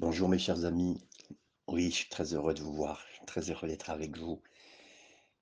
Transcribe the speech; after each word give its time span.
Bonjour 0.00 0.30
mes 0.30 0.38
chers 0.38 0.64
amis. 0.64 0.98
Oui, 1.68 1.90
je 1.90 1.96
suis 1.96 2.08
très 2.08 2.32
heureux 2.32 2.54
de 2.54 2.62
vous 2.62 2.72
voir, 2.72 3.04
très 3.26 3.50
heureux 3.50 3.68
d'être 3.68 3.90
avec 3.90 4.16
vous 4.16 4.40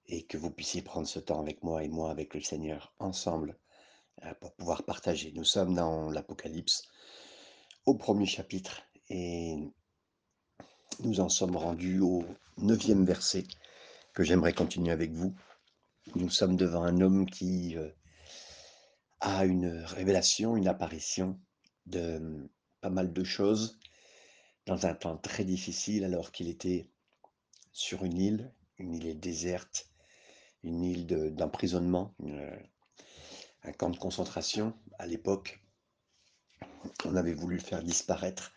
et 0.06 0.26
que 0.26 0.36
vous 0.36 0.50
puissiez 0.50 0.82
prendre 0.82 1.06
ce 1.06 1.20
temps 1.20 1.38
avec 1.40 1.62
moi 1.62 1.84
et 1.84 1.88
moi 1.88 2.10
avec 2.10 2.34
le 2.34 2.40
Seigneur 2.40 2.92
ensemble 2.98 3.56
euh, 4.24 4.34
pour 4.40 4.52
pouvoir 4.56 4.82
partager. 4.82 5.30
Nous 5.30 5.44
sommes 5.44 5.74
dans 5.74 6.10
l'Apocalypse 6.10 6.88
au 7.86 7.94
premier 7.94 8.26
chapitre 8.26 8.82
et 9.10 9.58
nous 11.04 11.20
en 11.20 11.28
sommes 11.28 11.56
rendus 11.56 12.00
au 12.00 12.24
neuvième 12.56 13.04
verset 13.04 13.44
que 14.12 14.24
j'aimerais 14.24 14.54
continuer 14.54 14.90
avec 14.90 15.12
vous. 15.12 15.36
Nous 16.16 16.30
sommes 16.30 16.56
devant 16.56 16.82
un 16.82 17.00
homme 17.00 17.30
qui 17.30 17.76
euh, 17.76 17.90
a 19.20 19.44
une 19.44 19.68
révélation, 19.84 20.56
une 20.56 20.66
apparition 20.66 21.38
de 21.86 22.16
hum, 22.16 22.48
pas 22.80 22.90
mal 22.90 23.12
de 23.12 23.22
choses 23.22 23.78
dans 24.68 24.84
un 24.84 24.94
temps 24.94 25.16
très 25.16 25.44
difficile 25.44 26.04
alors 26.04 26.30
qu'il 26.30 26.46
était 26.48 26.86
sur 27.72 28.04
une 28.04 28.18
île, 28.18 28.52
une 28.76 28.94
île 28.94 29.18
déserte, 29.18 29.88
une 30.62 30.82
île 30.84 31.06
de- 31.06 31.30
d'emprisonnement, 31.30 32.14
un 33.62 33.72
camp 33.72 33.88
de 33.88 33.96
concentration 33.96 34.74
à 34.98 35.06
l'époque. 35.06 35.60
On 37.06 37.16
avait 37.16 37.32
voulu 37.32 37.56
le 37.56 37.62
faire 37.62 37.82
disparaître. 37.82 38.52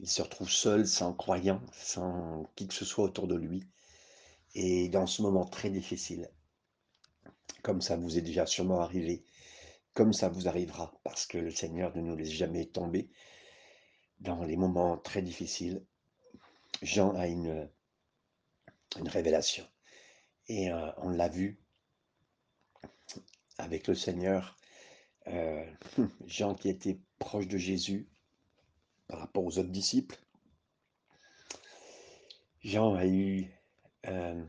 Il 0.00 0.08
se 0.08 0.20
retrouve 0.20 0.50
seul, 0.50 0.86
sans 0.86 1.14
croyant, 1.14 1.62
sans 1.72 2.44
qui 2.54 2.68
que 2.68 2.74
ce 2.74 2.84
soit 2.84 3.04
autour 3.04 3.26
de 3.26 3.34
lui. 3.36 3.64
Et 4.54 4.90
dans 4.90 5.06
ce 5.06 5.22
moment 5.22 5.46
très 5.46 5.70
difficile, 5.70 6.28
comme 7.62 7.80
ça 7.80 7.96
vous 7.96 8.18
est 8.18 8.22
déjà 8.22 8.44
sûrement 8.44 8.80
arrivé, 8.80 9.24
comme 9.94 10.12
ça 10.12 10.28
vous 10.28 10.46
arrivera, 10.46 10.92
parce 11.04 11.26
que 11.26 11.38
le 11.38 11.50
Seigneur 11.50 11.96
ne 11.96 12.02
nous 12.02 12.16
laisse 12.16 12.30
jamais 12.30 12.66
tomber 12.66 13.08
dans 14.20 14.44
les 14.44 14.56
moments 14.56 14.96
très 14.98 15.22
difficiles, 15.22 15.84
Jean 16.82 17.14
a 17.16 17.26
une, 17.26 17.68
révélation. 18.96 19.66
Et 20.48 20.72
euh, 20.72 20.90
on 20.98 21.10
l'a 21.10 21.28
vu 21.28 21.60
avec 23.58 23.86
le 23.86 23.94
Seigneur, 23.94 24.56
euh, 25.26 25.64
Jean 26.26 26.54
qui 26.54 26.68
était 26.68 26.98
proche 27.18 27.46
de 27.48 27.58
Jésus 27.58 28.08
par 29.08 29.20
rapport 29.20 29.44
aux 29.44 29.58
autres 29.58 29.70
disciples. 29.70 30.18
Jean 32.62 32.94
a 32.94 33.06
eu 33.06 33.50
euh, 34.06 34.44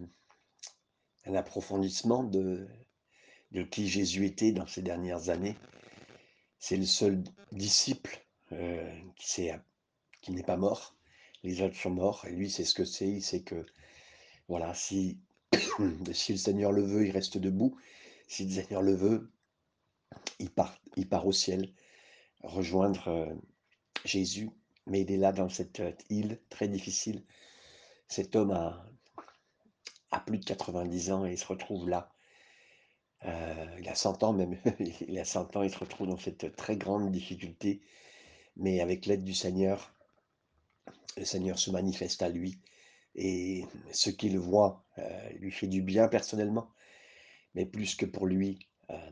un 1.26 1.36
approfondissement 1.36 2.24
de, 2.24 2.68
de 3.52 3.64
qui 3.64 3.88
Jésus 3.88 4.26
était 4.26 4.52
dans 4.52 4.68
ces 4.68 4.82
dernières 4.82 5.30
années. 5.30 5.58
C'est 6.60 6.78
le 6.78 6.86
seul 6.86 7.24
disciple 7.52 8.26
euh, 8.52 8.92
qui, 9.16 10.32
n'est 10.32 10.44
pas 10.44 10.58
mort. 10.58 10.96
Les 11.44 11.62
autres 11.62 11.76
sont 11.76 11.92
morts. 11.92 12.26
Et 12.26 12.32
lui, 12.32 12.50
c'est 12.50 12.66
ce 12.66 12.74
que 12.74 12.86
c'est. 12.86 13.08
Il 13.08 13.22
sait 13.22 13.42
que, 13.42 13.66
voilà, 14.48 14.74
si, 14.74 15.20
le 15.80 16.14
Seigneur 16.14 16.72
le 16.72 16.82
veut, 16.82 17.06
il 17.06 17.12
reste 17.12 17.38
debout. 17.38 17.78
Si 18.28 18.46
le 18.46 18.52
Seigneur 18.52 18.82
le 18.82 18.96
veut, 18.96 19.32
il 20.40 20.50
part, 20.52 21.28
au 21.28 21.32
ciel, 21.32 21.72
rejoindre 22.42 23.08
euh, 23.08 23.34
Jésus. 24.06 24.50
Mais 24.88 25.02
il 25.02 25.12
est 25.12 25.18
là 25.18 25.32
dans 25.32 25.50
cette 25.50 25.80
euh, 25.80 25.92
île 26.10 26.40
très 26.50 26.68
difficile. 26.68 27.24
Cet 28.08 28.36
homme 28.36 28.52
a, 28.52 28.86
plus 30.26 30.40
de 30.40 30.46
90 30.46 31.12
ans 31.12 31.26
et 31.26 31.34
il 31.34 31.38
se 31.38 31.46
retrouve 31.46 31.88
là. 31.88 32.12
Il 33.24 33.88
a 33.88 33.96
100 33.96 34.24
ans 34.24 34.34
même. 34.34 34.58
il 35.08 35.20
a 35.20 35.26
100 35.26 35.56
ans, 35.56 35.64
il 35.64 35.70
se 35.72 35.78
retrouve 35.78 36.08
dans 36.08 36.18
cette 36.18 36.56
très 36.56 36.78
grande 36.78 37.12
difficulté. 37.12 37.82
Mais 38.56 38.82
avec 38.82 39.06
l'aide 39.06 39.24
du 39.24 39.34
Seigneur, 39.34 39.94
le 41.18 41.26
Seigneur 41.26 41.60
se 41.60 41.72
manifeste 41.72 42.22
à 42.22 42.30
lui. 42.30 42.60
Et 43.16 43.66
ce 43.92 44.10
qu'il 44.10 44.38
voit 44.40 44.86
euh, 44.98 45.30
lui 45.40 45.52
fait 45.52 45.68
du 45.68 45.82
bien 45.82 46.08
personnellement, 46.08 46.70
mais 47.56 47.66
plus 47.66 47.96
que 47.96 48.06
pour 48.06 48.28
lui, 48.28 48.68
euh, 48.90 49.12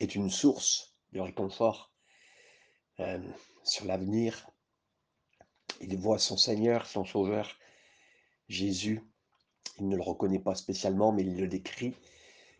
est 0.00 0.14
une 0.14 0.30
source 0.30 0.94
de 1.12 1.20
réconfort 1.20 1.92
euh, 3.00 3.18
sur 3.64 3.86
l'avenir. 3.86 4.48
Il 5.80 5.96
voit 5.96 6.18
son 6.18 6.36
Seigneur, 6.36 6.86
son 6.86 7.04
Sauveur, 7.04 7.58
Jésus. 8.48 9.00
Il 9.78 9.88
ne 9.88 9.96
le 9.96 10.02
reconnaît 10.02 10.38
pas 10.38 10.54
spécialement, 10.54 11.12
mais 11.12 11.22
il 11.22 11.36
le 11.36 11.48
décrit. 11.48 11.94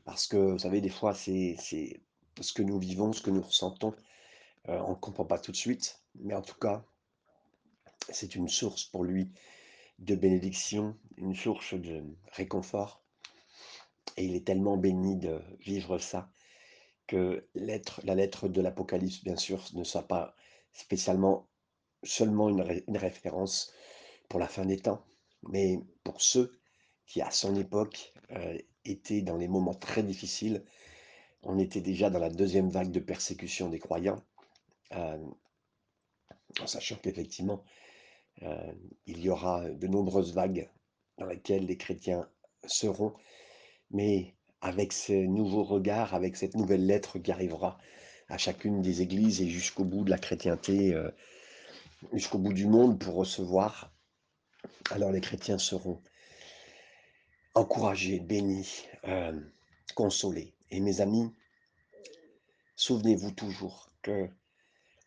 Parce 0.05 0.27
que, 0.27 0.37
vous 0.37 0.59
savez, 0.59 0.81
des 0.81 0.91
fois, 0.91 1.15
c'est 1.15 1.57
ce 2.41 2.53
que 2.53 2.63
nous 2.63 2.79
vivons, 2.79 3.13
ce 3.13 3.23
que 3.23 3.31
nous 3.31 3.43
ressentons. 3.43 3.95
Euh, 4.69 4.81
on 4.87 4.91
ne 4.91 4.95
comprend 4.97 5.25
pas 5.25 5.39
tout 5.39 5.53
de 5.53 5.57
suite, 5.57 6.03
mais 6.17 6.35
en 6.35 6.43
tout 6.43 6.59
cas, 6.59 6.85
c'est 8.09 8.35
une 8.35 8.49
source 8.49 8.87
pour 8.87 9.05
lui 9.05 9.31
de 9.99 10.15
bénédiction, 10.15 10.97
une 11.19 11.35
source 11.35 11.75
de 11.75 12.05
réconfort. 12.33 13.03
Et 14.17 14.25
il 14.25 14.35
est 14.35 14.45
tellement 14.47 14.77
béni 14.77 15.17
de 15.17 15.41
vivre 15.61 15.99
ça 15.99 16.31
que 17.07 17.47
la 17.55 18.15
lettre 18.17 18.49
de 18.49 18.61
l'Apocalypse, 18.63 19.25
bien 19.25 19.37
sûr, 19.37 19.65
ne 19.75 19.85
soit 19.85 20.09
pas 20.09 20.37
spécialement 20.73 21.49
seulement 22.05 22.49
une, 22.51 22.63
ré- 22.63 22.85
une 22.89 22.99
référence 22.99 23.73
pour 24.29 24.41
la 24.41 24.49
fin 24.49 24.67
des 24.67 24.79
temps, 24.79 25.05
mais 25.49 25.81
pour 26.05 26.23
ceux 26.23 26.53
qui, 27.07 27.23
à 27.23 27.31
son 27.31 27.57
époque, 27.57 28.15
euh, 28.33 28.59
étaient 28.85 29.23
dans 29.23 29.37
les 29.39 29.49
moments 29.49 29.75
très 29.75 30.03
difficiles. 30.03 30.65
On 31.43 31.59
était 31.59 31.81
déjà 31.83 32.11
dans 32.11 32.19
la 32.21 32.31
deuxième 32.31 32.71
vague 32.71 32.91
de 32.93 33.01
persécution 33.01 33.69
des 33.71 33.79
croyants, 33.81 34.23
en 34.91 36.67
sachant 36.67 36.97
qu'effectivement, 36.97 37.65
il 39.07 39.21
y 39.21 39.29
aura 39.29 39.69
de 39.71 39.87
nombreuses 39.87 40.35
vagues 40.35 40.69
dans 41.19 41.27
lesquelles 41.27 41.67
les 41.67 41.77
chrétiens 41.77 42.29
seront, 42.67 43.15
mais 43.91 44.35
avec 44.61 44.93
ce 44.93 45.13
nouveau 45.13 45.63
regard, 45.63 46.15
avec 46.15 46.37
cette 46.37 46.55
nouvelle 46.55 46.87
lettre 46.87 47.19
qui 47.19 47.31
arrivera 47.31 47.79
à 48.29 48.39
chacune 48.39 48.83
des 48.83 49.03
églises 49.03 49.43
et 49.43 49.49
jusqu'au 49.49 49.85
bout 49.85 50.05
de 50.05 50.11
la 50.11 50.19
chrétienté, 50.19 50.95
euh, 50.95 51.11
jusqu'au 52.13 52.39
bout 52.39 52.55
du 52.55 52.67
monde 52.67 52.99
pour 52.99 53.15
recevoir, 53.15 53.93
alors 54.91 55.13
les 55.13 55.21
chrétiens 55.21 55.59
seront 55.59 56.03
encouragés, 57.55 58.21
bénis, 58.21 58.87
consolés. 59.95 60.55
Et 60.71 60.81
mes 60.81 61.01
amis, 61.01 61.31
souvenez-vous 62.75 63.31
toujours 63.31 63.91
que 64.03 64.29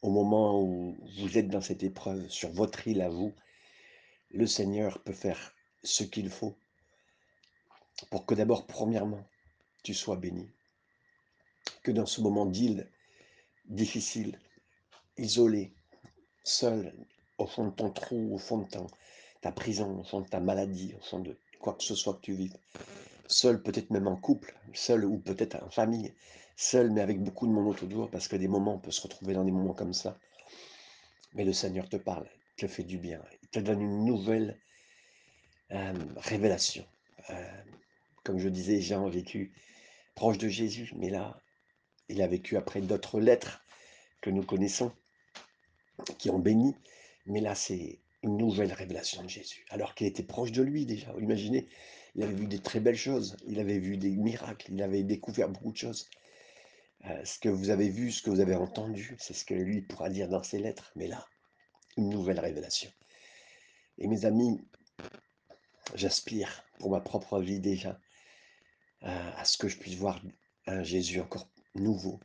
au 0.01 0.09
moment 0.09 0.61
où 0.61 0.95
vous 1.17 1.37
êtes 1.37 1.49
dans 1.49 1.61
cette 1.61 1.83
épreuve, 1.83 2.29
sur 2.29 2.49
votre 2.51 2.87
île 2.87 3.01
à 3.01 3.09
vous, 3.09 3.33
le 4.29 4.45
Seigneur 4.45 5.01
peut 5.03 5.13
faire 5.13 5.55
ce 5.83 6.03
qu'il 6.03 6.29
faut 6.29 6.57
pour 8.11 8.25
que 8.25 8.35
d'abord, 8.35 8.67
premièrement, 8.67 9.27
tu 9.83 9.93
sois 9.93 10.17
béni. 10.17 10.47
Que 11.83 11.91
dans 11.91 12.05
ce 12.05 12.21
moment 12.21 12.45
d'île 12.45 12.89
difficile, 13.65 14.39
isolé, 15.17 15.73
seul, 16.43 16.93
au 17.37 17.47
fond 17.47 17.65
de 17.67 17.71
ton 17.71 17.89
trou, 17.89 18.33
au 18.33 18.37
fond 18.37 18.59
de 18.59 18.69
ton- 18.69 18.87
ta 19.41 19.51
prison, 19.51 19.99
au 19.99 20.03
fond 20.03 20.21
de 20.21 20.27
ta 20.27 20.39
maladie, 20.39 20.93
au 20.95 21.03
fond 21.03 21.19
de 21.19 21.37
quoi 21.59 21.73
que 21.73 21.83
ce 21.83 21.95
soit 21.95 22.13
que 22.15 22.21
tu 22.21 22.33
vives, 22.33 22.57
seul 23.27 23.61
peut-être 23.61 23.89
même 23.89 24.07
en 24.07 24.15
couple, 24.15 24.55
seul 24.73 25.05
ou 25.05 25.17
peut-être 25.17 25.61
en 25.63 25.69
famille, 25.69 26.13
seul 26.57 26.91
mais 26.91 27.01
avec 27.01 27.21
beaucoup 27.21 27.47
de 27.47 27.53
monde 27.53 27.67
autour, 27.67 28.09
parce 28.09 28.27
que 28.27 28.35
des 28.35 28.49
moments, 28.49 28.73
on 28.75 28.79
peut 28.79 28.91
se 28.91 29.01
retrouver 29.01 29.33
dans 29.33 29.45
des 29.45 29.51
moments 29.51 29.73
comme 29.73 29.93
ça. 29.93 30.19
Mais 31.33 31.45
le 31.45 31.53
Seigneur 31.53 31.87
te 31.87 31.97
parle, 31.97 32.27
te 32.57 32.67
fait 32.67 32.83
du 32.83 32.97
bien, 32.97 33.23
il 33.43 33.47
te 33.49 33.59
donne 33.59 33.81
une 33.81 34.03
nouvelle 34.03 34.59
révélation. 35.69 36.85
Comme 38.23 38.39
je 38.39 38.49
disais, 38.49 38.81
Jean 38.81 39.05
a 39.05 39.09
vécu 39.09 39.53
proche 40.15 40.37
de 40.37 40.47
Jésus, 40.47 40.91
mais 40.95 41.09
là, 41.09 41.39
il 42.09 42.21
a 42.21 42.27
vécu 42.27 42.57
après 42.57 42.81
d'autres 42.81 43.19
lettres 43.19 43.63
que 44.21 44.29
nous 44.29 44.43
connaissons, 44.43 44.91
qui 46.17 46.29
ont 46.29 46.39
béni, 46.39 46.75
mais 47.27 47.39
là, 47.39 47.53
c'est 47.53 47.99
une 48.23 48.37
nouvelle 48.37 48.73
révélation 48.73 49.21
de 49.23 49.29
Jésus, 49.29 49.65
alors 49.69 49.93
qu'il 49.93 50.07
était 50.07 50.23
proche 50.23 50.51
de 50.51 50.63
lui 50.63 50.85
déjà. 50.85 51.13
Imaginez, 51.19 51.67
il 52.15 52.23
avait 52.23 52.33
vu 52.33 52.47
des 52.47 52.59
très 52.59 52.79
belles 52.79 52.95
choses, 52.95 53.37
il 53.45 53.59
avait 53.59 53.77
vu 53.77 53.97
des 53.97 54.15
miracles, 54.15 54.71
il 54.71 54.81
avait 54.81 55.03
découvert 55.03 55.49
beaucoup 55.49 55.71
de 55.71 55.77
choses. 55.77 56.09
Euh, 57.05 57.25
ce 57.25 57.39
que 57.39 57.49
vous 57.49 57.69
avez 57.69 57.89
vu, 57.89 58.11
ce 58.11 58.21
que 58.21 58.29
vous 58.29 58.39
avez 58.39 58.55
entendu, 58.55 59.15
c'est 59.19 59.33
ce 59.33 59.45
que 59.45 59.53
lui 59.53 59.81
pourra 59.81 60.09
dire 60.09 60.27
dans 60.27 60.43
ses 60.43 60.59
lettres, 60.59 60.91
mais 60.95 61.07
là, 61.07 61.25
une 61.95 62.09
nouvelle 62.09 62.39
révélation. 62.39 62.91
Et 63.97 64.07
mes 64.07 64.25
amis, 64.25 64.59
j'aspire 65.95 66.63
pour 66.79 66.91
ma 66.91 66.99
propre 66.99 67.39
vie 67.39 67.59
déjà 67.59 67.99
euh, 69.03 69.31
à 69.35 69.45
ce 69.45 69.57
que 69.57 69.67
je 69.67 69.77
puisse 69.77 69.95
voir 69.95 70.19
un 70.65 70.83
Jésus 70.83 71.19
encore 71.19 71.49
nouveau. 71.75 72.19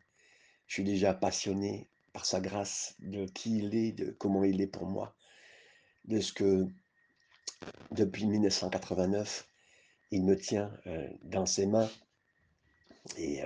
Je 0.67 0.75
suis 0.75 0.85
déjà 0.85 1.15
passionné 1.15 1.89
par 2.13 2.27
sa 2.27 2.41
grâce, 2.41 2.95
de 2.99 3.27
qui 3.27 3.59
il 3.59 3.75
est, 3.75 3.93
de 3.93 4.11
comment 4.11 4.45
il 4.45 4.61
est 4.61 4.67
pour 4.67 4.87
moi, 4.87 5.15
de 6.05 6.21
ce 6.21 6.33
que 6.33 6.67
depuis 7.91 8.27
1989, 8.27 9.47
il 10.11 10.25
me 10.25 10.37
tient 10.37 10.71
euh, 10.87 11.09
dans 11.23 11.47
ses 11.47 11.67
mains. 11.67 11.91
Et 13.17 13.43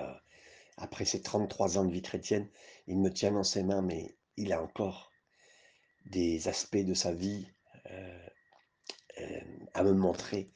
après 0.77 1.05
ces 1.05 1.23
33 1.23 1.79
ans 1.79 1.85
de 1.85 1.93
vie 1.93 2.03
chrétienne, 2.03 2.49
il 2.87 2.99
me 2.99 3.13
tient 3.13 3.33
dans 3.33 3.45
ses 3.45 3.63
mains, 3.63 3.83
mais 3.83 4.17
il 4.37 4.53
a 4.53 4.63
encore 4.63 5.11
des 6.07 6.49
aspects 6.49 6.77
de 6.77 6.95
sa 6.95 7.13
vie 7.13 7.47
à 9.75 9.83
me 9.83 9.93
montrer 9.93 10.51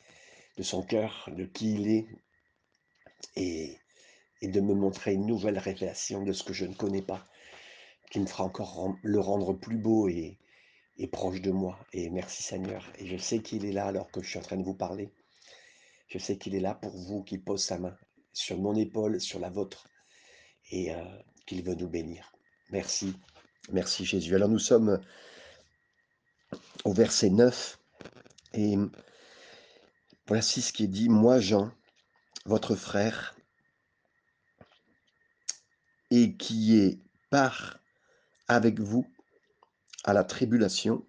de 0.57 0.63
son 0.63 0.83
cœur, 0.83 1.29
de 1.33 1.45
qui 1.45 1.75
il 1.75 1.89
est, 1.89 2.07
et, 3.37 3.79
de 4.43 4.61
me 4.61 4.75
montrer 4.75 5.15
une 5.15 5.27
nouvelle 5.27 5.59
révélation 5.59 6.23
de 6.23 6.33
ce 6.33 6.43
que 6.43 6.53
je 6.53 6.65
ne 6.65 6.75
connais 6.75 7.03
pas, 7.03 7.27
qui 8.11 8.21
me 8.21 8.27
fera 8.27 8.45
encore 8.45 8.95
le 9.03 9.21
rendre 9.21 9.53
plus 9.53 9.77
beau 9.77 10.09
et, 10.09 10.39
et 10.97 11.07
proche 11.07 11.41
de 11.41 11.51
moi. 11.51 11.79
Et 11.93 12.11
merci 12.11 12.43
Seigneur. 12.43 12.91
Et 12.99 13.07
je 13.07 13.17
sais 13.17 13.41
qu'il 13.41 13.65
est 13.65 13.73
là 13.73 13.87
alors 13.87 14.11
que 14.11 14.23
je 14.23 14.29
suis 14.29 14.39
en 14.39 14.43
train 14.43 14.57
de 14.57 14.65
vous 14.65 14.75
parler. 14.75 15.13
Je 16.09 16.19
sais 16.19 16.37
qu'il 16.37 16.55
est 16.55 16.61
là 16.61 16.75
pour 16.75 16.97
vous, 16.97 17.23
qu'il 17.23 17.43
pose 17.43 17.63
sa 17.63 17.79
main 17.79 17.97
sur 18.33 18.59
mon 18.59 18.75
épaule, 18.75 19.21
sur 19.21 19.39
la 19.39 19.51
vôtre, 19.51 19.89
et 20.71 20.95
euh, 20.95 21.05
qu'il 21.47 21.63
veut 21.63 21.75
nous 21.75 21.89
bénir. 21.89 22.33
Merci. 22.71 23.15
Merci 23.73 24.05
Jésus. 24.05 24.35
Alors 24.35 24.49
nous 24.49 24.59
sommes 24.59 25.01
au 26.85 26.93
verset 26.93 27.31
9 27.31 27.79
et 28.55 28.77
voici 30.27 30.63
ce 30.63 30.73
qui 30.73 30.85
est 30.85 30.89
dit. 30.89 31.09
Moi 31.09 31.41
Jean, 31.41 31.71
votre 32.47 32.75
frère, 32.75 33.35
et 36.11 36.37
qui 36.37 36.79
est 36.79 36.99
part 37.31 37.79
avec 38.49 38.81
vous 38.81 39.07
à 40.05 40.13
la 40.13 40.25
tribulation, 40.25 41.07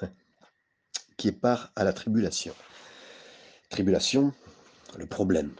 qui 1.16 1.28
est 1.28 1.32
part 1.32 1.72
à 1.76 1.84
la 1.84 1.92
tribulation. 1.92 2.54
Tribulation, 3.70 4.32
le 4.96 5.06
problème, 5.06 5.54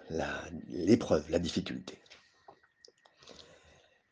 l'épreuve, 0.71 1.29
la, 1.31 1.39
difficulté. 1.39 1.99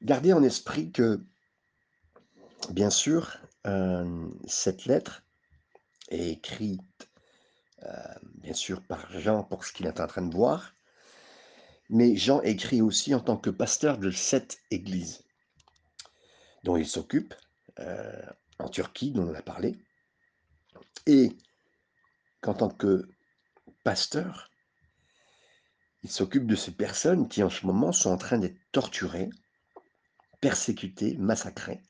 Gardez 0.02 0.32
en 0.32 0.42
esprit 0.42 0.90
que, 0.90 1.24
bien 2.70 2.90
sûr, 2.90 3.38
euh, 3.68 4.28
cette 4.48 4.86
lettre 4.86 5.22
est 6.08 6.30
écrite, 6.30 7.08
euh, 7.84 8.14
bien 8.34 8.52
sûr, 8.52 8.82
par 8.82 9.12
Jean 9.20 9.44
pour 9.44 9.64
ce 9.64 9.72
qu'il 9.72 9.86
est 9.86 10.00
en 10.00 10.06
train 10.08 10.22
de 10.22 10.34
voir, 10.34 10.74
mais 11.88 12.16
Jean 12.16 12.40
écrit 12.42 12.82
aussi 12.82 13.14
en 13.14 13.20
tant 13.20 13.36
que 13.36 13.50
pasteur 13.50 13.98
de 13.98 14.10
cette 14.10 14.58
église 14.72 15.22
dont 16.64 16.76
il 16.76 16.86
s'occupe 16.86 17.34
euh, 17.78 18.22
en 18.58 18.68
Turquie, 18.68 19.12
dont 19.12 19.28
on 19.28 19.34
a 19.34 19.42
parlé, 19.42 19.76
et 21.06 21.36
qu'en 22.40 22.54
tant 22.54 22.70
que 22.70 23.08
pasteur, 23.84 24.50
il 26.02 26.10
s'occupe 26.10 26.48
de 26.48 26.56
ces 26.56 26.72
personnes 26.72 27.28
qui 27.28 27.44
en 27.44 27.50
ce 27.50 27.66
moment 27.66 27.92
sont 27.92 28.10
en 28.10 28.18
train 28.18 28.38
d'être 28.38 28.58
torturées, 28.72 29.30
persécutées, 30.42 31.16
massacrées. 31.18 31.80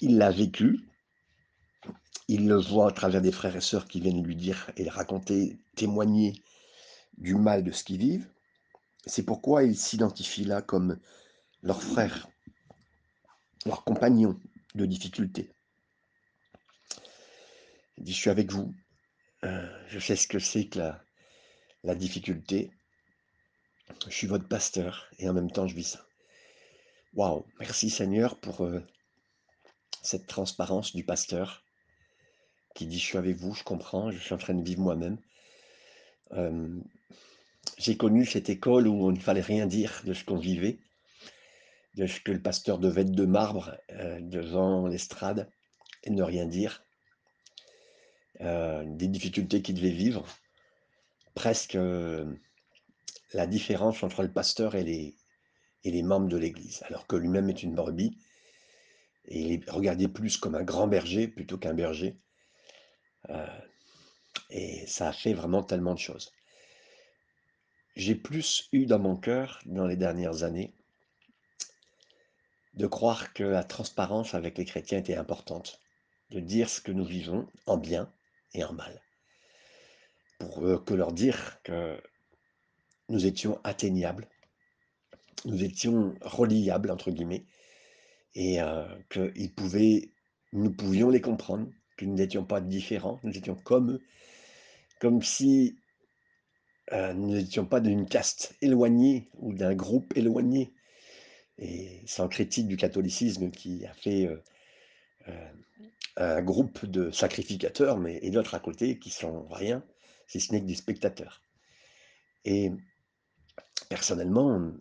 Il 0.00 0.16
l'a 0.16 0.30
vécu, 0.30 0.88
il 2.28 2.46
le 2.46 2.56
voit 2.56 2.88
à 2.88 2.92
travers 2.92 3.20
des 3.20 3.32
frères 3.32 3.56
et 3.56 3.60
sœurs 3.60 3.88
qui 3.88 4.00
viennent 4.00 4.24
lui 4.24 4.36
dire 4.36 4.70
et 4.76 4.88
raconter, 4.88 5.58
témoigner 5.76 6.40
du 7.18 7.34
mal 7.34 7.64
de 7.64 7.72
ce 7.72 7.82
qu'ils 7.82 7.98
vivent. 7.98 8.30
C'est 9.06 9.24
pourquoi 9.24 9.64
il 9.64 9.76
s'identifie 9.76 10.44
là 10.44 10.62
comme 10.62 11.00
leur 11.62 11.82
frère, 11.82 12.28
leur 13.66 13.82
compagnon 13.82 14.38
de 14.76 14.86
difficulté. 14.86 15.50
Je 18.00 18.12
suis 18.12 18.30
avec 18.30 18.52
vous, 18.52 18.72
euh, 19.44 19.84
je 19.88 19.98
sais 19.98 20.14
ce 20.14 20.28
que 20.28 20.38
c'est 20.38 20.68
que 20.68 20.92
la 21.82 21.94
difficulté. 21.96 22.70
Je 24.06 24.14
suis 24.14 24.26
votre 24.26 24.48
pasteur 24.48 25.08
et 25.18 25.28
en 25.28 25.34
même 25.34 25.50
temps 25.50 25.66
je 25.66 25.74
vis 25.74 25.84
ça. 25.84 26.06
Waouh, 27.14 27.44
merci 27.58 27.90
Seigneur 27.90 28.38
pour 28.38 28.62
euh, 28.64 28.80
cette 30.02 30.26
transparence 30.26 30.94
du 30.94 31.04
pasteur 31.04 31.64
qui 32.74 32.86
dit 32.86 32.98
je 32.98 33.04
suis 33.04 33.18
avec 33.18 33.36
vous, 33.36 33.54
je 33.54 33.64
comprends, 33.64 34.10
je 34.10 34.18
suis 34.18 34.34
en 34.34 34.38
train 34.38 34.54
de 34.54 34.62
vivre 34.62 34.80
moi-même. 34.80 35.18
Euh, 36.32 36.80
j'ai 37.76 37.96
connu 37.96 38.24
cette 38.24 38.48
école 38.48 38.86
où 38.86 39.06
on 39.06 39.12
ne 39.12 39.18
fallait 39.18 39.40
rien 39.40 39.66
dire 39.66 40.02
de 40.04 40.12
ce 40.12 40.24
qu'on 40.24 40.38
vivait, 40.38 40.78
de 41.94 42.06
ce 42.06 42.20
que 42.20 42.32
le 42.32 42.40
pasteur 42.40 42.78
devait 42.78 43.02
être 43.02 43.12
de 43.12 43.26
marbre 43.26 43.76
euh, 43.90 44.20
devant 44.20 44.86
l'estrade 44.86 45.50
et 46.04 46.10
ne 46.10 46.22
rien 46.22 46.46
dire, 46.46 46.84
des 48.40 49.08
difficultés 49.08 49.62
qu'il 49.62 49.74
devait 49.74 49.90
vivre 49.90 50.24
presque 51.34 51.76
la 53.32 53.46
différence 53.46 54.02
entre 54.02 54.22
le 54.22 54.32
pasteur 54.32 54.74
et 54.74 54.84
les, 54.84 55.16
et 55.84 55.90
les 55.90 56.02
membres 56.02 56.28
de 56.28 56.36
l'Église, 56.36 56.82
alors 56.86 57.06
que 57.06 57.16
lui-même 57.16 57.50
est 57.50 57.62
une 57.62 57.74
brebis, 57.74 58.18
et 59.26 59.40
il 59.40 59.52
est 59.52 59.70
regardé 59.70 60.08
plus 60.08 60.36
comme 60.36 60.54
un 60.54 60.62
grand 60.62 60.86
berger 60.86 61.28
plutôt 61.28 61.58
qu'un 61.58 61.74
berger. 61.74 62.18
Euh, 63.28 63.46
et 64.50 64.86
ça 64.86 65.08
a 65.08 65.12
fait 65.12 65.34
vraiment 65.34 65.62
tellement 65.62 65.94
de 65.94 65.98
choses. 65.98 66.32
J'ai 67.96 68.14
plus 68.14 68.68
eu 68.72 68.86
dans 68.86 68.98
mon 68.98 69.16
cœur, 69.16 69.60
dans 69.66 69.86
les 69.86 69.96
dernières 69.96 70.44
années, 70.44 70.72
de 72.74 72.86
croire 72.86 73.32
que 73.34 73.42
la 73.42 73.64
transparence 73.64 74.34
avec 74.34 74.56
les 74.56 74.64
chrétiens 74.64 74.98
était 74.98 75.16
importante, 75.16 75.82
de 76.30 76.40
dire 76.40 76.70
ce 76.70 76.80
que 76.80 76.92
nous 76.92 77.04
vivons 77.04 77.46
en 77.66 77.76
bien 77.76 78.10
et 78.54 78.64
en 78.64 78.72
mal 78.72 79.02
pour 80.38 80.64
euh, 80.64 80.78
que 80.78 80.94
leur 80.94 81.12
dire 81.12 81.58
que 81.62 82.00
nous 83.08 83.26
étions 83.26 83.60
atteignables, 83.64 84.28
nous 85.44 85.62
étions 85.62 86.14
reliables, 86.20 86.90
entre 86.90 87.10
guillemets, 87.10 87.44
et 88.34 88.60
euh, 88.60 88.86
que 89.08 89.32
ils 89.36 89.52
pouvaient, 89.52 90.10
nous 90.52 90.70
pouvions 90.70 91.10
les 91.10 91.20
comprendre, 91.20 91.68
que 91.96 92.04
nous 92.04 92.14
n'étions 92.14 92.44
pas 92.44 92.60
différents, 92.60 93.20
nous 93.24 93.36
étions 93.36 93.54
comme 93.54 93.92
eux, 93.92 94.02
comme 95.00 95.22
si 95.22 95.78
euh, 96.92 97.12
nous 97.14 97.34
n'étions 97.34 97.66
pas 97.66 97.80
d'une 97.80 98.06
caste 98.06 98.54
éloignée 98.62 99.30
ou 99.34 99.52
d'un 99.52 99.74
groupe 99.74 100.16
éloigné. 100.16 100.72
Et 101.58 102.02
sans 102.06 102.28
critique 102.28 102.68
du 102.68 102.76
catholicisme 102.76 103.50
qui 103.50 103.84
a 103.84 103.92
fait 103.92 104.28
un 106.16 106.42
groupe 106.42 106.84
de 106.84 107.10
sacrificateurs, 107.10 107.98
mais 107.98 108.18
et 108.22 108.30
d'autres 108.30 108.54
à 108.54 108.60
côté 108.60 108.98
qui 108.98 109.10
sont 109.10 109.46
rien, 109.48 109.84
si 110.26 110.40
ce 110.40 110.52
n'est 110.52 110.60
que 110.60 110.66
des 110.66 110.74
spectateurs. 110.74 111.42
Et 112.44 112.72
personnellement, 113.88 114.72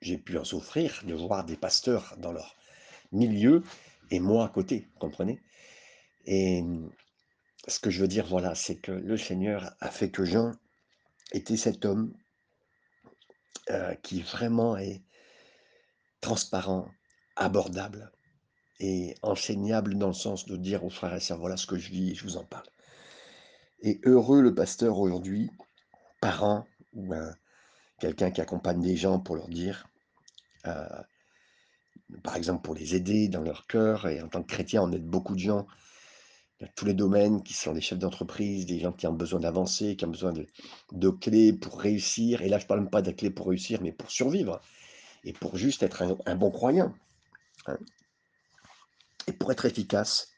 j'ai 0.00 0.18
pu 0.18 0.38
en 0.38 0.44
souffrir 0.44 1.02
de 1.04 1.14
voir 1.14 1.44
des 1.44 1.56
pasteurs 1.56 2.14
dans 2.18 2.32
leur 2.32 2.56
milieu 3.12 3.62
et 4.10 4.20
moi 4.20 4.44
à 4.44 4.48
côté, 4.48 4.88
comprenez? 4.98 5.40
Et 6.26 6.64
ce 7.66 7.78
que 7.78 7.90
je 7.90 8.00
veux 8.00 8.08
dire, 8.08 8.26
voilà, 8.26 8.54
c'est 8.54 8.76
que 8.76 8.92
le 8.92 9.16
Seigneur 9.16 9.74
a 9.80 9.90
fait 9.90 10.10
que 10.10 10.24
Jean 10.24 10.52
était 11.32 11.56
cet 11.56 11.84
homme 11.84 12.12
euh, 13.70 13.94
qui 13.96 14.22
vraiment 14.22 14.76
est 14.76 15.02
transparent, 16.20 16.88
abordable 17.36 18.10
et 18.80 19.14
enseignable 19.22 19.96
dans 19.96 20.08
le 20.08 20.14
sens 20.14 20.46
de 20.46 20.56
dire 20.56 20.84
aux 20.84 20.90
frères 20.90 21.14
et 21.14 21.20
sœurs, 21.20 21.38
voilà 21.38 21.56
ce 21.56 21.66
que 21.66 21.78
je 21.78 21.90
vis 21.90 22.10
et 22.10 22.14
je 22.14 22.24
vous 22.24 22.36
en 22.36 22.44
parle. 22.44 22.66
Et 23.82 24.00
heureux 24.04 24.42
le 24.42 24.54
pasteur 24.54 24.98
aujourd'hui, 24.98 25.50
parent 26.20 26.66
ou 26.92 27.14
quelqu'un 28.00 28.30
qui 28.30 28.40
accompagne 28.40 28.80
des 28.80 28.96
gens 28.96 29.20
pour 29.20 29.36
leur 29.36 29.48
dire, 29.48 29.86
euh, 30.66 31.02
par 32.24 32.36
exemple 32.36 32.62
pour 32.62 32.74
les 32.74 32.94
aider 32.94 33.28
dans 33.28 33.42
leur 33.42 33.66
cœur, 33.66 34.08
et 34.08 34.20
en 34.20 34.28
tant 34.28 34.42
que 34.42 34.48
chrétien, 34.52 34.82
on 34.82 34.92
aide 34.92 35.06
beaucoup 35.06 35.34
de 35.34 35.40
gens 35.40 35.66
dans 36.60 36.68
tous 36.74 36.84
les 36.84 36.94
domaines, 36.94 37.42
qui 37.42 37.54
sont 37.54 37.72
des 37.72 37.80
chefs 37.80 37.98
d'entreprise, 37.98 38.66
des 38.66 38.80
gens 38.80 38.92
qui 38.92 39.06
ont 39.06 39.14
besoin 39.14 39.40
d'avancer, 39.40 39.96
qui 39.96 40.04
ont 40.04 40.10
besoin 40.10 40.32
de, 40.32 41.10
clés 41.10 41.52
pour 41.52 41.80
réussir. 41.80 42.42
Et 42.42 42.48
là, 42.48 42.58
je 42.58 42.64
ne 42.64 42.68
parle 42.68 42.90
pas 42.90 43.02
de 43.02 43.12
clés 43.12 43.30
pour 43.30 43.48
réussir, 43.48 43.80
mais 43.80 43.92
pour 43.92 44.10
survivre, 44.10 44.60
et 45.24 45.32
pour 45.32 45.56
juste 45.56 45.82
être 45.82 46.02
un, 46.26 46.36
bon 46.36 46.50
croyant. 46.50 46.94
Hein. 47.66 47.78
Et 49.26 49.32
pour 49.32 49.52
être 49.52 49.64
efficace, 49.64 50.28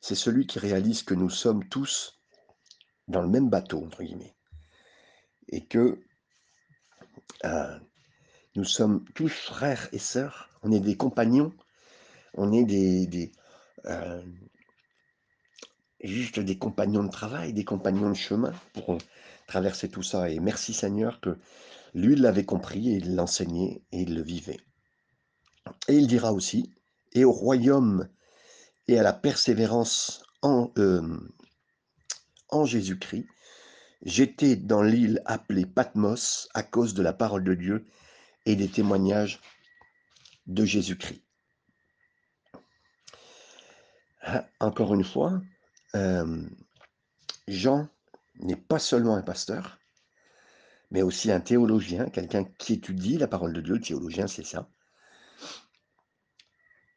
c'est 0.00 0.14
celui 0.16 0.46
qui 0.46 0.58
réalise 0.58 1.02
que 1.02 1.14
nous 1.14 1.30
sommes 1.30 1.68
tous 1.68 2.20
dans 3.06 3.22
le 3.22 3.28
même 3.28 3.48
bateau, 3.48 3.84
entre 3.84 4.02
guillemets. 4.02 4.34
Et 5.48 5.64
que 5.64 6.00
euh, 7.44 7.78
nous 8.54 8.64
sommes 8.64 9.04
tous 9.14 9.28
frères 9.28 9.88
et 9.92 9.98
sœurs, 9.98 10.50
on 10.62 10.72
est 10.72 10.80
des 10.80 10.96
compagnons, 10.96 11.52
on 12.34 12.52
est 12.52 12.64
des, 12.64 13.32
euh, 13.86 14.22
juste 16.02 16.40
des 16.40 16.58
compagnons 16.58 17.04
de 17.04 17.10
travail, 17.10 17.52
des 17.52 17.64
compagnons 17.64 18.10
de 18.10 18.14
chemin 18.14 18.52
pour 18.74 18.98
traverser 19.46 19.88
tout 19.88 20.02
ça. 20.02 20.30
Et 20.30 20.40
merci 20.40 20.72
Seigneur 20.72 21.20
que 21.20 21.38
lui 21.94 22.16
l'avait 22.16 22.44
compris 22.44 22.94
et 22.94 23.00
l'enseignait 23.00 23.82
et 23.92 24.02
il 24.02 24.14
le 24.14 24.22
vivait. 24.22 24.60
Et 25.88 25.94
il 25.94 26.06
dira 26.06 26.32
aussi, 26.32 26.72
et 27.12 27.24
au 27.24 27.32
royaume 27.32 28.08
et 28.88 28.98
à 28.98 29.02
la 29.02 29.12
persévérance 29.12 30.24
en, 30.42 30.72
euh, 30.78 31.18
en 32.48 32.64
Jésus-Christ, 32.64 33.26
j'étais 34.02 34.56
dans 34.56 34.82
l'île 34.82 35.22
appelée 35.26 35.66
Patmos 35.66 36.48
à 36.54 36.62
cause 36.62 36.94
de 36.94 37.02
la 37.02 37.12
parole 37.12 37.44
de 37.44 37.54
Dieu 37.54 37.86
et 38.46 38.56
des 38.56 38.68
témoignages 38.68 39.40
de 40.46 40.64
Jésus-Christ. 40.64 41.22
Ah, 44.22 44.46
encore 44.60 44.94
une 44.94 45.04
fois, 45.04 45.40
Jean 47.48 47.88
n'est 48.40 48.56
pas 48.56 48.78
seulement 48.78 49.16
un 49.16 49.22
pasteur, 49.22 49.78
mais 50.90 51.02
aussi 51.02 51.30
un 51.30 51.40
théologien, 51.40 52.08
quelqu'un 52.08 52.44
qui 52.44 52.74
étudie 52.74 53.18
la 53.18 53.28
parole 53.28 53.52
de 53.52 53.60
Dieu. 53.60 53.74
Le 53.74 53.80
théologien, 53.80 54.26
c'est 54.26 54.44
ça. 54.44 54.68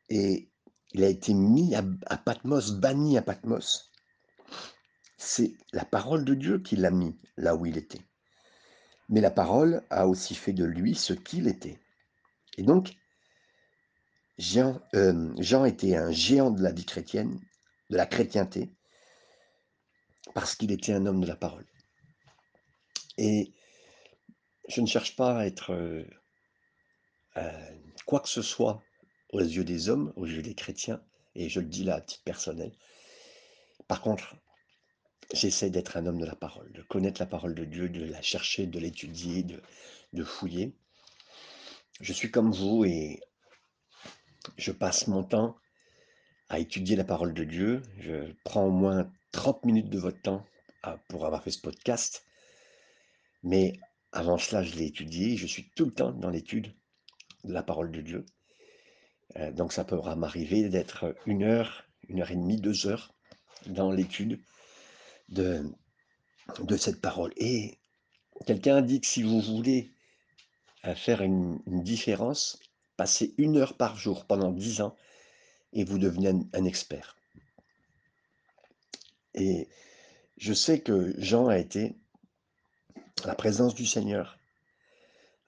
Et 0.10 0.50
il 0.94 1.04
a 1.04 1.10
été 1.10 1.34
mis 1.34 1.76
à 1.76 2.18
Patmos, 2.18 2.72
banni 2.80 3.18
à 3.18 3.22
Patmos. 3.22 3.92
C'est 5.28 5.58
la 5.74 5.86
parole 5.86 6.24
de 6.24 6.36
Dieu 6.36 6.60
qui 6.60 6.76
l'a 6.76 6.92
mis 6.92 7.18
là 7.36 7.56
où 7.56 7.66
il 7.66 7.78
était. 7.78 8.06
Mais 9.10 9.22
la 9.22 9.32
parole 9.32 9.84
a 9.90 10.08
aussi 10.08 10.36
fait 10.36 10.54
de 10.54 10.64
lui 10.64 10.94
ce 10.94 11.14
qu'il 11.14 11.48
était. 11.48 11.80
Et 12.60 12.62
donc, 12.62 12.96
Jean, 14.38 14.80
euh, 14.94 15.66
était 15.66 15.96
un 15.96 16.12
géant 16.12 16.52
de 16.52 16.62
la 16.62 16.72
vie 16.72 16.86
chrétienne, 16.86 17.40
de 17.90 17.98
la 17.98 18.06
chrétienté, 18.06 18.72
parce 20.36 20.54
qu'il 20.54 20.72
était 20.72 20.94
un 20.94 21.08
homme 21.08 21.22
de 21.22 21.28
la 21.28 21.36
parole. 21.36 21.66
Et 23.18 23.52
je 24.70 24.80
ne 24.80 24.86
cherche 24.86 25.16
pas 25.16 25.40
à 25.40 25.48
être 25.48 25.74
euh, 25.74 26.06
euh, 27.38 27.76
quoi 28.06 28.20
que 28.20 28.30
ce 28.30 28.44
soit 28.44 28.84
aux 29.34 29.40
yeux 29.40 29.64
des 29.64 29.90
hommes, 29.90 30.14
aux 30.18 30.28
yeux 30.28 30.44
des 30.44 30.54
chrétiens, 30.54 31.02
et 31.34 31.50
je 31.50 31.62
le 31.62 31.66
dis 31.66 31.84
là 31.84 31.96
à 31.96 32.02
titre 32.02 32.24
personnel. 32.24 32.72
Par 33.88 34.02
contre, 34.02 34.36
j'essaie 35.34 35.70
d'être 35.70 35.98
un 35.98 36.06
homme 36.06 36.20
de 36.20 36.26
la 36.26 36.36
parole, 36.36 36.72
de 36.74 36.82
connaître 36.84 37.22
la 37.22 37.26
parole 37.26 37.56
de 37.56 37.66
Dieu, 37.66 37.90
de 37.90 38.06
la 38.06 38.22
chercher, 38.22 38.68
de 38.68 38.80
l'étudier, 38.80 39.44
de, 39.44 40.24
fouiller. 40.24 40.74
Je 42.00 42.14
suis 42.14 42.32
comme 42.32 42.52
vous 42.52 42.86
et 42.86 43.20
je 44.58 44.72
passe 44.72 45.08
mon 45.08 45.24
temps 45.24 45.58
à 46.50 46.60
étudier 46.60 46.96
la 46.96 47.04
parole 47.04 47.34
de 47.34 47.44
Dieu. 47.44 47.82
Je 48.00 48.32
prends 48.44 48.66
au 48.66 48.72
moins 48.72 49.12
30 49.32 49.66
minutes 49.66 49.90
de 49.90 50.00
votre 50.00 50.22
temps 50.22 50.46
pour 51.10 51.26
avoir 51.26 51.44
fait 51.44 51.52
ce 51.52 51.60
podcast. 51.60 52.26
Mais 53.44 53.74
avant 54.12 54.38
cela, 54.38 54.64
je 54.64 54.76
l'ai 54.76 54.86
étudié. 54.86 55.36
Je 55.36 55.48
suis 55.48 55.70
tout 55.76 55.86
le 55.86 55.94
temps 55.94 56.12
dans 56.12 56.30
l'étude 56.30 56.74
de 57.44 57.54
la 57.54 57.64
parole 57.64 57.92
de 57.92 58.02
Dieu. 58.02 58.26
Euh, 59.38 59.52
donc 59.52 59.74
ça 59.74 59.84
pourra 59.84 60.16
m'arriver 60.16 60.70
d'être 60.70 61.16
une 61.26 61.44
heure, 61.44 61.84
une 62.08 62.22
heure 62.22 62.32
et 62.32 62.36
demie, 62.36 62.62
deux 62.62 62.88
heures 62.88 63.14
dans 63.68 63.92
l'étude 63.92 64.40
de, 65.30 65.64
cette 66.78 67.02
parole. 67.02 67.34
Et 67.38 67.80
quelqu'un 68.46 68.82
dit 68.82 69.02
que 69.02 69.08
si 69.08 69.24
vous 69.24 69.42
voulez 69.42 69.92
euh, 70.86 70.96
faire 70.96 71.22
une, 71.22 71.60
différence, 71.66 72.60
passez 72.98 73.34
une 73.38 73.58
heure 73.58 73.78
par 73.78 73.98
jour 73.98 74.26
pendant 74.26 74.52
dix 74.52 74.82
ans 74.82 74.96
et 75.74 75.84
vous 75.84 75.98
devenez 75.98 76.30
un, 76.54 76.66
expert. 76.66 77.18
Et 79.34 79.68
je 80.38 80.54
sais 80.54 80.80
que 80.80 81.14
Jean 81.18 81.48
a 81.48 81.58
été 81.58 81.96
à 83.24 83.28
la 83.28 83.36
présence 83.36 83.76
du 83.76 83.86
Seigneur 83.86 84.40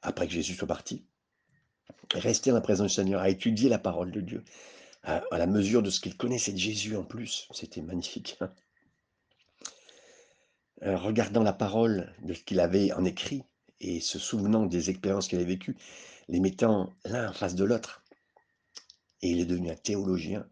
après 0.02 0.28
que 0.28 0.34
Jésus 0.34 0.56
soit 0.56 0.68
parti, 0.68 1.06
resté 2.14 2.52
en 2.52 2.56
la 2.56 2.62
présence 2.62 2.92
du 2.92 2.96
Seigneur, 2.96 3.22
à 3.22 3.30
étudier 3.30 3.70
la 3.70 3.80
parole 3.80 4.12
de 4.12 4.22
Dieu, 4.22 4.44
à, 5.04 5.24
à 5.32 5.38
la 5.38 5.48
mesure 5.48 5.82
de 5.82 5.90
ce 5.90 6.00
qu'il 6.00 6.18
connaissait 6.18 6.52
de 6.54 6.58
Jésus 6.58 6.96
en 6.96 7.04
plus. 7.04 7.48
C'était 7.52 7.82
magnifique. 7.82 8.38
Euh, 10.84 10.96
regardant 10.96 11.42
la 11.42 11.54
parole 11.54 12.14
de 12.22 12.34
ce 12.34 12.44
qu'il 12.44 12.60
avait 12.60 12.92
en 12.92 13.04
écrit 13.04 13.44
et 13.80 14.00
se 14.00 14.20
souvenant 14.20 14.66
des 14.66 14.90
expériences 14.92 15.28
qu'il 15.28 15.40
avait 15.40 15.48
vécues, 15.48 15.76
les 16.28 16.40
mettant 16.40 16.94
l'un 17.06 17.30
en 17.30 17.34
face 17.34 17.56
de 17.56 17.64
l'autre. 17.64 18.04
Et 19.24 19.32
il 19.32 19.40
est 19.40 19.46
devenu 19.46 19.72
un 19.72 19.76
théologien. 19.76 20.48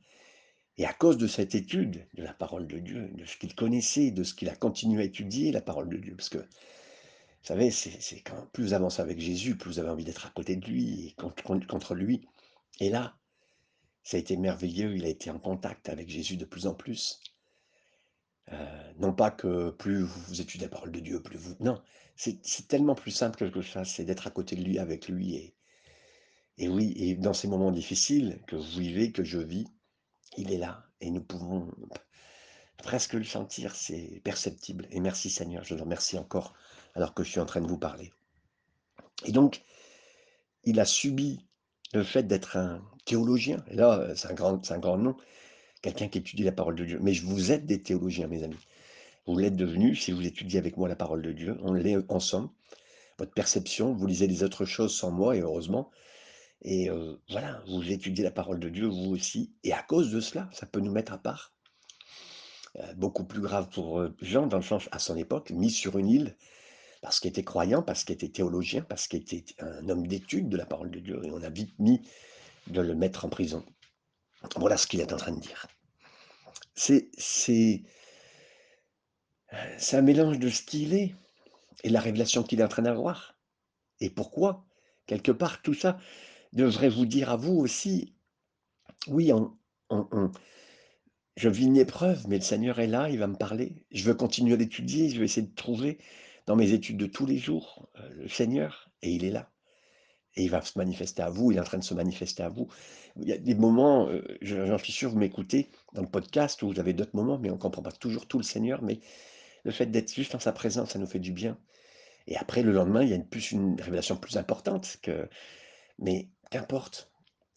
Et 0.77 0.86
à 0.86 0.94
cause 0.94 1.17
de 1.17 1.27
cette 1.27 1.53
étude 1.53 2.08
de 2.15 2.24
la 2.24 2.34
parole 2.34 2.67
de 2.67 2.79
Dieu, 2.79 3.10
de 3.13 3.25
ce 3.25 3.38
qu'il 3.38 3.53
connaissait, 3.55 4.12
de 4.12 4.24
ce 4.24 4.34
qu'il 4.34 4.50
a 4.50 4.55
continué 4.55 5.03
à 5.03 5.05
étudier, 5.05 5.51
la 5.51 5.62
parole 5.62 5.89
de 5.89 5.98
Dieu, 5.98 6.15
parce 6.15 6.29
que, 6.29 6.39
vous 6.39 6.46
savez, 7.44 7.70
c'est 7.70 8.22
quand 8.22 8.48
plus 8.51 8.63
vous 8.63 8.74
avancez 8.74 9.01
avec 9.01 9.20
Jésus, 9.20 9.55
plus 9.55 9.74
vous 9.74 9.79
avez 9.79 9.89
envie 9.89 10.03
d'être 10.03 10.25
à 10.25 10.32
côté 10.32 10.55
de 10.55 10.65
lui 10.65 11.08
et 11.08 11.15
contre 11.15 11.94
lui. 11.94 12.27
Et 12.79 12.89
là, 12.89 13.15
ça 14.03 14.17
a 14.17 14.20
été 14.20 14.36
merveilleux, 14.38 14.96
il 14.96 15.05
a 15.05 15.10
été 15.10 15.29
en 15.29 15.39
contact 15.39 15.88
avec 15.89 16.10
Jésus 16.10 16.36
de 16.36 16.46
plus 16.46 16.65
en 16.65 16.74
plus. 16.74 17.22
Euh, 18.54 18.94
non 19.00 19.14
pas 19.14 19.32
que 19.32 19.72
plus 19.72 20.04
vous 20.04 20.42
étudiez 20.42 20.68
la 20.68 20.72
parole 20.72 20.92
de 20.92 21.00
Dieu, 21.00 21.22
plus 21.22 21.38
vous... 21.38 21.56
Non, 21.60 21.82
c'est 22.16 22.68
tellement 22.68 22.96
plus 22.96 23.12
simple 23.12 23.52
que 23.52 23.62
ça, 23.62 23.84
c'est 23.84 24.06
d'être 24.06 24.28
à 24.28 24.32
côté 24.32 24.56
de 24.56 24.64
lui, 24.64 24.80
avec 24.80 25.08
lui. 25.08 25.54
Et, 26.58 26.70
oui, 26.70 26.94
et 26.96 27.16
dans 27.16 27.34
ces 27.34 27.48
moments 27.48 27.72
difficiles 27.72 28.40
que 28.48 28.56
vous 28.56 28.80
vivez, 28.80 29.12
que 29.12 29.24
je 29.24 29.40
vis, 29.40 29.68
il 30.38 30.52
est 30.54 30.58
là. 30.58 30.86
Et 31.02 31.10
nous 31.10 31.22
pouvons 31.22 31.72
presque 32.78 33.14
le 33.14 33.24
sentir, 33.24 33.75
c'est 33.75 34.22
perceptible. 34.24 34.88
Et 34.92 35.00
merci 35.00 35.30
Seigneur, 35.30 35.64
je 35.64 35.75
le 35.75 35.82
remercie 35.82 36.18
encore 36.18 36.54
alors 36.94 37.14
que 37.14 37.24
je 37.24 37.32
suis 37.32 37.40
en 37.40 37.46
train 37.46 37.62
de 37.62 37.68
vous 37.68 37.78
parler. 37.78 38.14
Et 39.25 39.32
donc, 39.32 39.64
il 40.64 40.80
a 40.80 40.86
subi 40.86 41.46
le 41.94 42.04
fait 42.04 42.24
d'être 42.24 42.58
un 42.58 42.82
théologien. 43.06 43.64
Et 43.70 43.75
là, 43.75 44.16
c'est 44.16 44.28
un, 44.28 44.62
un 44.70 44.80
grand 44.80 44.98
nom 44.98 45.18
quelqu'un 45.82 46.08
qui 46.08 46.20
étudie 46.20 46.44
la 46.44 46.51
parole 46.51 46.75
de 46.75 46.86
Dieu. 46.86 47.00
Mais 47.01 47.13
vous 47.13 47.51
êtes 47.51 47.65
des 47.65 47.82
théologiens, 47.82 48.27
mes 48.27 48.44
amis. 48.44 48.65
Vous 49.27 49.38
l'êtes 49.38 49.55
devenus 49.55 50.03
si 50.03 50.12
vous 50.12 50.25
étudiez 50.25 50.60
avec 50.60 50.77
moi 50.77 50.88
la 50.88 50.96
parole 50.96 51.22
de 51.22 51.32
Dieu. 51.32 51.58
On 51.63 51.74
l'est 51.74 51.98
ensemble. 52.10 52.50
Votre 53.17 53.34
perception, 53.34 53.94
vous 53.94 54.08
lisez 54.08 54.27
les 54.27 54.44
autres 54.44 54.65
choses 54.65 54.96
sans 54.96 55.12
moi, 55.12 55.36
et 55.36 55.39
heureusement. 55.39 55.89
Et 56.62 56.89
euh, 56.89 57.15
voilà, 57.29 57.63
vous 57.67 57.91
étudiez 57.91 58.24
la 58.24 58.32
parole 58.32 58.60
de 58.60 58.70
Dieu, 58.70 58.88
vous 58.88 59.12
aussi. 59.12 59.53
Et 59.63 59.72
à 59.72 59.82
cause 59.82 60.12
de 60.12 60.20
cela, 60.20 60.50
ça 60.51 60.65
peut 60.65 60.79
nous 60.79 60.91
mettre 60.91 61.13
à 61.13 61.17
part. 61.17 61.53
Euh, 62.77 62.94
beaucoup 62.96 63.24
plus 63.24 63.41
grave 63.41 63.70
pour 63.70 64.00
euh, 64.00 64.13
Jean, 64.22 64.48
dans 64.48 64.58
le 64.58 64.63
sens, 64.63 64.89
à 64.91 65.00
son 65.00 65.15
époque, 65.15 65.51
mis 65.51 65.72
sur 65.72 65.98
une 65.98 66.10
île, 66.10 66.36
parce 67.01 67.20
qu'il 67.20 67.29
était 67.29 67.44
croyant, 67.44 67.82
parce 67.82 68.03
qu'il 68.03 68.15
était 68.15 68.29
théologien, 68.29 68.82
parce 68.82 69.08
qu'il 69.08 69.22
était 69.22 69.46
un 69.60 69.88
homme 69.89 70.08
d'étude 70.08 70.50
de 70.50 70.58
la 70.58 70.65
parole 70.65 70.91
de 70.91 71.00
Dieu. 71.00 71.22
Et 71.24 71.32
on 71.32 71.41
a 71.41 71.50
vite 71.50 71.77
mis 71.79 72.01
de 72.67 72.82
le 72.82 72.96
mettre 72.96 73.25
en 73.25 73.29
prison. 73.29 73.63
Voilà 74.56 74.78
ce 74.78 74.88
qu'il 74.88 75.00
est 75.02 75.14
en 75.14 75.18
train 75.18 75.32
de 75.32 75.40
dire. 75.40 75.68
C'est 76.75 77.84
un 79.94 80.02
mélange 80.02 80.40
de 80.40 80.50
ce 80.50 80.62
qu'il 80.64 80.94
est 80.94 81.16
et 81.84 81.90
la 81.90 82.00
révélation 82.00 82.44
qu'il 82.44 82.60
est 82.60 82.64
en 82.64 82.70
train 82.70 82.84
d'avoir. 82.84 83.38
Et 84.00 84.10
pourquoi? 84.10 84.66
Quelque 85.06 85.32
part, 85.32 85.62
tout 85.62 85.74
ça 85.74 85.98
devrait 86.54 86.90
vous 86.90 87.06
dire 87.06 87.30
à 87.30 87.38
vous 87.38 87.54
aussi, 87.54 88.16
oui, 89.08 89.32
je 91.38 91.50
vis 91.50 91.66
une 91.66 91.78
épreuve, 91.78 92.28
mais 92.28 92.38
le 92.38 92.44
Seigneur 92.44 92.80
est 92.80 92.88
là, 92.88 93.10
il 93.10 93.20
va 93.20 93.28
me 93.28 93.36
parler. 93.36 93.86
Je 93.92 94.04
veux 94.04 94.16
continuer 94.16 94.54
à 94.54 94.58
l'étudier, 94.58 95.10
je 95.10 95.20
vais 95.20 95.25
essayer 95.25 95.46
de 95.48 95.56
trouver 95.56 96.00
dans 96.46 96.56
mes 96.56 96.72
études 96.72 96.98
de 96.98 97.06
tous 97.06 97.25
les 97.25 97.38
jours 97.38 97.90
euh, 97.98 98.10
le 98.16 98.28
Seigneur, 98.30 98.90
et 99.02 99.12
il 99.12 99.25
est 99.25 99.32
là 99.32 99.52
et 100.36 100.44
il 100.44 100.50
va 100.50 100.62
se 100.62 100.77
manifester 100.77 101.22
à 101.22 101.30
vous, 101.30 101.51
il 101.51 101.58
est 101.58 101.62
en 101.62 101.65
train 101.65 101.77
de 101.77 101.84
se 101.84 101.94
manifester 101.94 102.44
à 102.44 102.50
vous. 102.50 102.68
Il 103.18 103.27
y 103.27 103.34
a 103.34 103.38
des 103.38 103.56
moments, 103.56 104.10
euh, 104.10 104.22
j'en 104.42 104.77
suis 104.77 104.92
sûr, 104.92 105.10
vous 105.10 105.18
m'écoutez 105.18 105.70
dans 105.94 106.01
le 106.01 106.10
podcast, 106.10 106.62
où 106.62 106.68
vous 106.68 106.80
avez 106.80 106.94
d'autres 106.94 107.15
moments, 107.15 107.38
mais 107.38 107.50
on 107.50 107.56
ne 107.56 107.60
comprend 107.60 107.82
pas 107.82 107.92
toujours 107.92 108.27
tout 108.27 108.38
le 108.38 108.44
Seigneur, 108.44 108.82
mais 108.82 109.00
le 109.63 109.72
fait 109.72 109.86
d'être 109.86 110.13
juste 110.13 110.36
en 110.36 110.39
sa 110.39 110.51
présence, 110.51 110.92
ça 110.92 111.00
nous 111.00 111.08
fait 111.08 111.20
du 111.20 111.32
bien. 111.32 111.58
Et 112.27 112.36
après, 112.38 112.63
le 112.63 112.72
lendemain, 112.72 113.04
il 113.04 113.10
y 113.10 113.13
a 113.13 113.15
une, 113.15 113.27
plus 113.27 113.51
une 113.51 113.80
révélation 113.80 114.18
plus 114.18 114.38
importante, 114.38 114.98
que, 115.01 115.30
mais 116.00 116.30
qu'importe. 116.51 117.12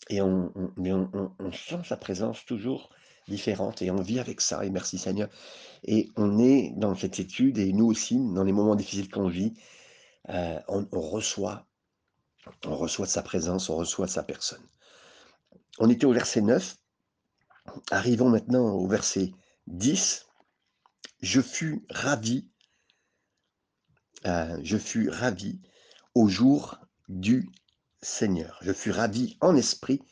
Et 0.08 0.22
on, 0.22 0.52
mais 0.76 0.92
on, 0.92 1.52
sent 1.52 1.80
sa 1.84 1.96
présence 1.96 2.44
toujours 2.44 2.90
différente, 3.26 3.82
et 3.82 3.90
on 3.90 4.00
vit 4.00 4.20
avec 4.20 4.40
ça, 4.40 4.64
et 4.64 4.70
merci 4.70 4.98
Seigneur. 4.98 5.28
Et 5.84 6.08
on 6.16 6.38
est 6.38 6.72
dans 6.76 6.94
cette 6.94 7.18
étude, 7.18 7.58
et 7.58 7.72
nous 7.72 7.86
aussi, 7.86 8.16
dans 8.32 8.44
les 8.44 8.52
moments 8.52 8.76
difficiles 8.76 9.10
qu'on 9.10 9.28
vit, 9.28 9.54
euh, 10.30 10.60
on 10.68 11.00
reçoit 11.00 11.66
on 12.64 12.76
reçoit 12.76 13.06
sa 13.06 13.22
présence, 13.22 13.68
on 13.68 13.76
reçoit 13.76 14.08
sa 14.08 14.22
personne. 14.22 14.66
On 15.78 15.88
était 15.90 16.06
au 16.06 16.12
verset 16.12 16.40
9. 16.40 16.76
Arrivons 17.90 18.30
maintenant 18.30 18.70
au 18.70 18.86
verset 18.86 19.32
10. 19.66 20.26
Je 21.20 21.40
fus 21.40 21.84
ravi, 21.90 22.48
euh, 24.26 24.58
je 24.62 24.78
fus 24.78 25.08
ravi 25.08 25.60
au 26.14 26.28
jour 26.28 26.78
du 27.08 27.50
Seigneur. 28.02 28.58
Je 28.62 28.72
fus 28.72 28.90
ravi 28.90 29.36
en 29.40 29.56
esprit 29.56 30.02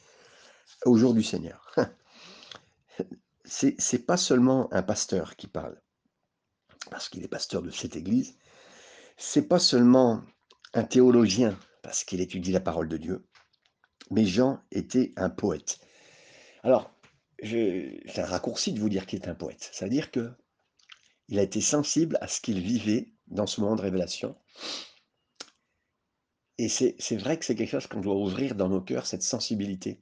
au 0.85 0.97
jour 0.97 1.14
du 1.14 1.23
Seigneur. 1.23 1.75
C'est, 3.49 3.80
c'est 3.80 4.00
pas 4.00 4.16
seulement 4.16 4.68
un 4.73 4.83
pasteur 4.83 5.37
qui 5.37 5.47
parle, 5.47 5.80
parce 6.90 7.09
qu'il 7.09 7.23
est 7.23 7.28
pasteur 7.28 7.62
de 7.62 7.71
cette 7.71 7.95
église. 7.95 8.37
C'est 9.16 9.47
pas 9.47 9.61
seulement 9.61 10.25
un 10.75 10.83
théologien 10.83 11.56
parce 11.86 12.02
qu'il 12.02 12.20
étudie 12.20 12.50
la 12.50 12.58
parole 12.58 12.88
de 12.88 12.96
Dieu. 12.96 13.28
Mais 14.10 14.24
Jean 14.24 14.60
était 14.72 15.12
un 15.14 15.30
poète. 15.30 15.78
Alors, 16.64 16.90
c'est 17.40 18.18
un 18.18 18.24
raccourci 18.24 18.72
de 18.72 18.80
vous 18.80 18.88
dire 18.88 19.06
qu'il 19.06 19.22
est 19.22 19.28
un 19.28 19.36
poète. 19.36 19.70
Ça 19.72 19.84
veut 19.84 19.90
dire 19.92 20.10
que 20.10 20.32
il 21.28 21.38
a 21.38 21.42
été 21.42 21.60
sensible 21.60 22.18
à 22.20 22.26
ce 22.26 22.40
qu'il 22.40 22.58
vivait 22.60 23.12
dans 23.28 23.46
ce 23.46 23.60
moment 23.60 23.76
de 23.76 23.82
révélation. 23.82 24.36
Et 26.58 26.68
c'est 26.68 27.16
vrai 27.16 27.38
que 27.38 27.44
c'est 27.44 27.54
quelque 27.54 27.70
chose 27.70 27.86
qu'on 27.86 28.00
doit 28.00 28.16
ouvrir 28.16 28.56
dans 28.56 28.68
nos 28.68 28.80
cœurs, 28.80 29.06
cette 29.06 29.22
sensibilité. 29.22 30.00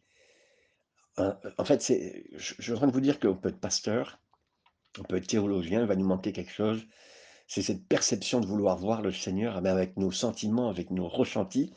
Hein, 1.18 1.38
en 1.58 1.66
fait, 1.66 1.84
je, 1.86 2.54
je 2.58 2.62
suis 2.62 2.72
en 2.72 2.76
train 2.76 2.86
de 2.86 2.92
vous 2.92 3.02
dire 3.02 3.20
qu'on 3.20 3.36
peut 3.36 3.50
être 3.50 3.60
pasteur 3.60 4.24
on 4.98 5.02
peut 5.02 5.16
être 5.16 5.26
théologien, 5.26 5.82
il 5.82 5.86
va 5.86 5.96
nous 5.96 6.06
manquer 6.06 6.32
quelque 6.32 6.52
chose. 6.52 6.86
C'est 7.46 7.62
cette 7.62 7.86
perception 7.86 8.40
de 8.40 8.46
vouloir 8.46 8.76
voir 8.76 9.02
le 9.02 9.12
Seigneur 9.12 9.60
mais 9.60 9.68
avec 9.68 9.96
nos 9.96 10.10
sentiments, 10.10 10.68
avec 10.68 10.90
nos 10.90 11.08
ressentis, 11.08 11.72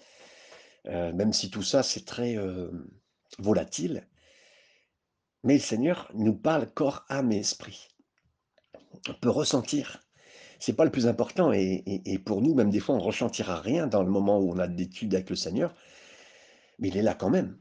euh, 0.87 1.11
même 1.13 1.33
si 1.33 1.49
tout 1.49 1.63
ça 1.63 1.83
c'est 1.83 2.05
très 2.05 2.37
euh, 2.37 2.71
volatile. 3.39 4.07
Mais 5.43 5.55
le 5.55 5.59
Seigneur 5.59 6.09
nous 6.13 6.35
parle 6.35 6.71
corps, 6.73 7.05
âme 7.09 7.31
et 7.31 7.39
esprit. 7.39 7.87
On 9.09 9.13
peut 9.13 9.29
ressentir. 9.29 10.03
C'est 10.59 10.73
pas 10.73 10.85
le 10.85 10.91
plus 10.91 11.07
important 11.07 11.53
et, 11.53 11.83
et, 11.85 12.17
pour 12.17 12.41
nous, 12.41 12.55
même 12.55 12.71
des 12.71 12.79
fois, 12.79 12.95
on 12.95 12.99
ressentira 12.99 13.61
rien 13.61 13.85
dans 13.85 14.01
le 14.01 14.09
moment 14.09 14.39
où 14.39 14.51
on 14.51 14.57
a 14.57 14.67
d'études 14.67 15.13
avec 15.13 15.29
le 15.29 15.35
Seigneur, 15.35 15.75
mais 16.79 16.87
il 16.87 16.97
est 16.97 17.03
là 17.03 17.13
quand 17.13 17.29
même. 17.29 17.59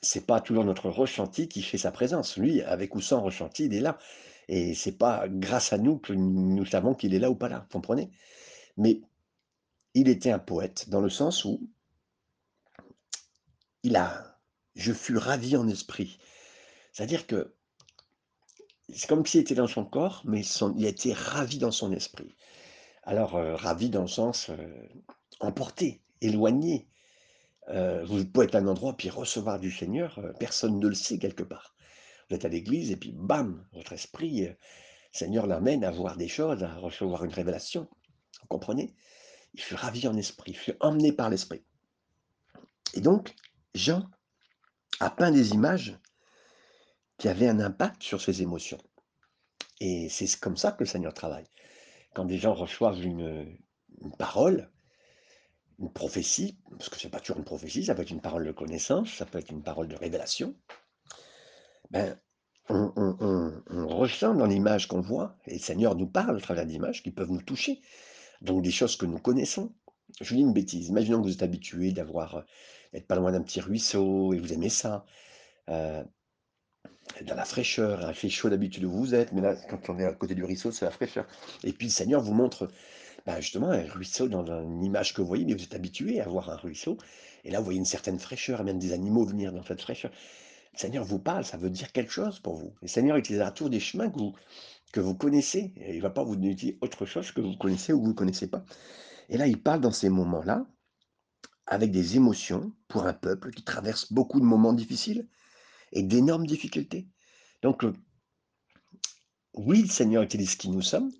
C'est 0.00 0.26
pas 0.26 0.40
toujours 0.40 0.64
notre 0.64 0.88
ressenti 0.88 1.48
qui 1.48 1.62
fait 1.62 1.78
sa 1.78 1.90
présence. 1.90 2.38
Lui, 2.38 2.62
avec 2.62 2.94
ou 2.94 3.00
sans 3.00 3.20
ressenti, 3.20 3.66
il 3.66 3.74
est 3.74 3.80
là. 3.80 3.98
Et 4.48 4.74
c'est 4.74 4.96
pas 4.96 5.28
grâce 5.28 5.72
à 5.72 5.78
nous 5.78 5.98
que 5.98 6.12
nous 6.12 6.64
savons 6.64 6.94
qu'il 6.94 7.14
est 7.14 7.18
là 7.18 7.30
ou 7.30 7.34
pas 7.34 7.48
là, 7.48 7.66
comprenez? 7.70 8.10
Mais 8.76 9.02
il 9.94 10.08
était 10.08 10.30
un 10.30 10.38
poète 10.38 10.88
dans 10.88 11.00
le 11.00 11.10
sens 11.10 11.44
où 11.44 11.68
il 13.82 13.96
a, 13.96 14.38
je 14.74 14.92
fus 14.92 15.16
ravi 15.16 15.56
en 15.56 15.68
esprit. 15.68 16.18
C'est-à-dire 16.92 17.26
que 17.26 17.54
c'est 18.94 19.08
comme 19.08 19.24
s'il 19.26 19.40
était 19.40 19.54
dans 19.54 19.66
son 19.66 19.84
corps, 19.84 20.22
mais 20.24 20.42
il 20.76 20.86
a 20.86 20.88
été 20.88 21.12
ravi 21.12 21.58
dans 21.58 21.70
son 21.70 21.92
esprit. 21.92 22.34
Alors, 23.02 23.36
euh, 23.36 23.54
ravi 23.54 23.90
dans 23.90 24.02
le 24.02 24.08
sens 24.08 24.50
euh, 24.50 24.88
emporté, 25.40 26.02
éloigné. 26.20 26.88
Euh, 27.68 28.04
vous 28.04 28.24
pouvez 28.24 28.46
être 28.46 28.54
à 28.54 28.58
un 28.58 28.66
endroit 28.66 28.96
puis 28.96 29.10
recevoir 29.10 29.60
du 29.60 29.70
Seigneur, 29.70 30.20
personne 30.38 30.78
ne 30.78 30.88
le 30.88 30.94
sait 30.94 31.18
quelque 31.18 31.42
part. 31.42 31.74
Vous 32.28 32.36
êtes 32.36 32.44
à 32.44 32.48
l'église 32.48 32.90
et 32.90 32.96
puis 32.96 33.12
bam, 33.12 33.66
votre 33.72 33.92
esprit, 33.92 34.42
le 34.42 34.56
Seigneur 35.12 35.46
l'amène 35.46 35.84
à 35.84 35.90
voir 35.90 36.16
des 36.16 36.28
choses, 36.28 36.62
à 36.62 36.74
recevoir 36.76 37.24
une 37.24 37.32
révélation. 37.32 37.88
Vous 38.40 38.48
comprenez? 38.48 38.94
Il 39.54 39.62
fut 39.62 39.74
ravi 39.74 40.06
en 40.06 40.16
esprit, 40.16 40.52
il 40.52 40.58
fut 40.58 40.74
emmené 40.80 41.12
par 41.12 41.30
l'esprit. 41.30 41.64
Et 42.94 43.00
donc, 43.00 43.34
Jean 43.74 44.08
a 45.00 45.10
peint 45.10 45.30
des 45.30 45.52
images 45.52 45.98
qui 47.16 47.28
avaient 47.28 47.48
un 47.48 47.60
impact 47.60 48.02
sur 48.02 48.20
ses 48.20 48.42
émotions. 48.42 48.78
Et 49.80 50.08
c'est 50.08 50.38
comme 50.38 50.56
ça 50.56 50.72
que 50.72 50.80
le 50.80 50.86
Seigneur 50.86 51.14
travaille. 51.14 51.46
Quand 52.14 52.24
des 52.24 52.38
gens 52.38 52.54
reçoivent 52.54 53.02
une, 53.02 53.58
parole, 54.18 54.70
une 55.78 55.92
prophétie, 55.92 56.58
parce 56.70 56.88
que 56.88 56.98
ce 56.98 57.06
n'est 57.06 57.10
pas 57.10 57.20
toujours 57.20 57.38
une 57.38 57.44
prophétie, 57.44 57.84
ça 57.84 57.94
peut 57.94 58.02
être 58.02 58.10
une 58.10 58.20
parole 58.20 58.46
de 58.46 58.52
connaissance, 58.52 59.12
ça 59.12 59.26
peut 59.26 59.38
être 59.38 59.50
une 59.50 59.62
parole 59.62 59.88
de 59.88 59.96
révélation, 59.96 60.56
ben, 61.90 62.18
on, 62.68 63.86
ressent 63.88 64.34
dans 64.34 64.46
l'image 64.46 64.88
qu'on 64.88 65.00
voit, 65.00 65.36
et 65.46 65.54
le 65.54 65.58
Seigneur 65.58 65.94
nous 65.94 66.06
parle 66.06 66.36
à 66.36 66.40
travers 66.40 66.66
d'images 66.66 67.02
qui 67.02 67.10
peuvent 67.10 67.30
nous 67.30 67.42
toucher, 67.42 67.80
donc 68.42 68.62
des 68.62 68.70
choses 68.70 68.96
que 68.96 69.06
nous 69.06 69.18
connaissons. 69.18 69.72
Je 70.20 70.28
vous 70.28 70.36
dis 70.36 70.42
une 70.42 70.52
bêtise, 70.52 70.88
imaginons 70.88 71.18
que 71.18 71.26
vous 71.26 71.32
êtes 71.32 71.42
habitué 71.42 71.92
d'avoir, 71.92 72.44
d'être 72.92 73.06
pas 73.06 73.16
loin 73.16 73.32
d'un 73.32 73.42
petit 73.42 73.60
ruisseau, 73.60 74.32
et 74.34 74.38
vous 74.38 74.52
aimez 74.52 74.68
ça, 74.68 75.04
euh, 75.68 76.02
dans 77.22 77.34
la 77.34 77.44
fraîcheur, 77.44 78.04
il 78.08 78.14
fait 78.14 78.28
chaud 78.28 78.50
d'habitude 78.50 78.84
où 78.84 78.92
vous 78.92 79.14
êtes, 79.14 79.32
mais 79.32 79.40
là, 79.40 79.56
quand 79.68 79.88
on 79.88 79.98
est 79.98 80.04
à 80.04 80.12
côté 80.12 80.34
du 80.34 80.44
ruisseau, 80.44 80.70
c'est 80.70 80.84
la 80.84 80.90
fraîcheur. 80.90 81.26
Et 81.64 81.72
puis 81.72 81.86
le 81.86 81.92
Seigneur 81.92 82.20
vous 82.20 82.34
montre 82.34 82.68
ben, 83.26 83.40
justement 83.40 83.70
un 83.70 83.82
ruisseau 83.84 84.28
dans 84.28 84.46
une 84.46 84.84
image 84.84 85.14
que 85.14 85.20
vous 85.20 85.26
voyez, 85.26 85.44
mais 85.44 85.54
vous 85.54 85.64
êtes 85.64 85.74
habitué 85.74 86.20
à 86.20 86.28
voir 86.28 86.50
un 86.50 86.56
ruisseau, 86.56 86.98
et 87.44 87.50
là 87.50 87.58
vous 87.58 87.64
voyez 87.64 87.78
une 87.78 87.86
certaine 87.86 88.18
fraîcheur, 88.18 88.62
même 88.62 88.78
des 88.78 88.92
animaux 88.92 89.24
venir 89.24 89.52
dans 89.52 89.64
cette 89.64 89.80
fraîcheur. 89.80 90.10
Seigneur 90.78 91.04
vous 91.04 91.18
parle, 91.18 91.44
ça 91.44 91.56
veut 91.56 91.70
dire 91.70 91.90
quelque 91.90 92.12
chose 92.12 92.38
pour 92.38 92.54
vous. 92.54 92.72
Le 92.82 92.86
Seigneur 92.86 93.16
utilisera 93.16 93.50
toujours 93.50 93.70
des 93.70 93.80
chemins 93.80 94.08
que 94.08 94.18
vous, 94.18 94.36
que 94.92 95.00
vous 95.00 95.16
connaissez. 95.16 95.72
il 95.76 95.96
ne 95.96 96.00
va 96.00 96.10
pas 96.10 96.22
vous 96.22 96.36
dire 96.36 96.74
autre 96.80 97.04
chose 97.04 97.32
que 97.32 97.40
vous 97.40 97.56
connaissez 97.56 97.92
ou 97.92 98.00
vous 98.00 98.08
ne 98.08 98.12
connaissez 98.12 98.46
pas. 98.46 98.64
Et 99.28 99.36
là, 99.36 99.48
il 99.48 99.60
parle 99.60 99.80
dans 99.80 99.90
ces 99.90 100.08
moments-là 100.08 100.64
avec 101.66 101.90
des 101.90 102.14
émotions 102.14 102.72
pour 102.86 103.06
un 103.06 103.12
peuple 103.12 103.50
qui 103.50 103.64
traverse 103.64 104.12
beaucoup 104.12 104.38
de 104.38 104.44
moments 104.44 104.72
difficiles 104.72 105.26
et 105.90 106.04
d'énormes 106.04 106.46
difficultés. 106.46 107.08
Donc, 107.62 107.84
euh, 107.84 107.92
oui, 109.54 109.82
le 109.82 109.88
Seigneur 109.88 110.22
utilise 110.22 110.54
qui 110.54 110.70
nous 110.70 110.82
sommes 110.82 111.10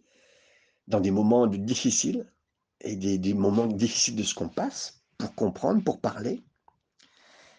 dans 0.86 1.00
des 1.00 1.10
moments 1.10 1.48
difficiles 1.48 2.32
et 2.80 2.94
des, 2.94 3.18
des 3.18 3.34
moments 3.34 3.66
difficiles 3.66 4.14
de 4.14 4.22
ce 4.22 4.34
qu'on 4.34 4.48
passe 4.48 5.02
pour 5.18 5.34
comprendre, 5.34 5.82
pour 5.82 6.00
parler. 6.00 6.44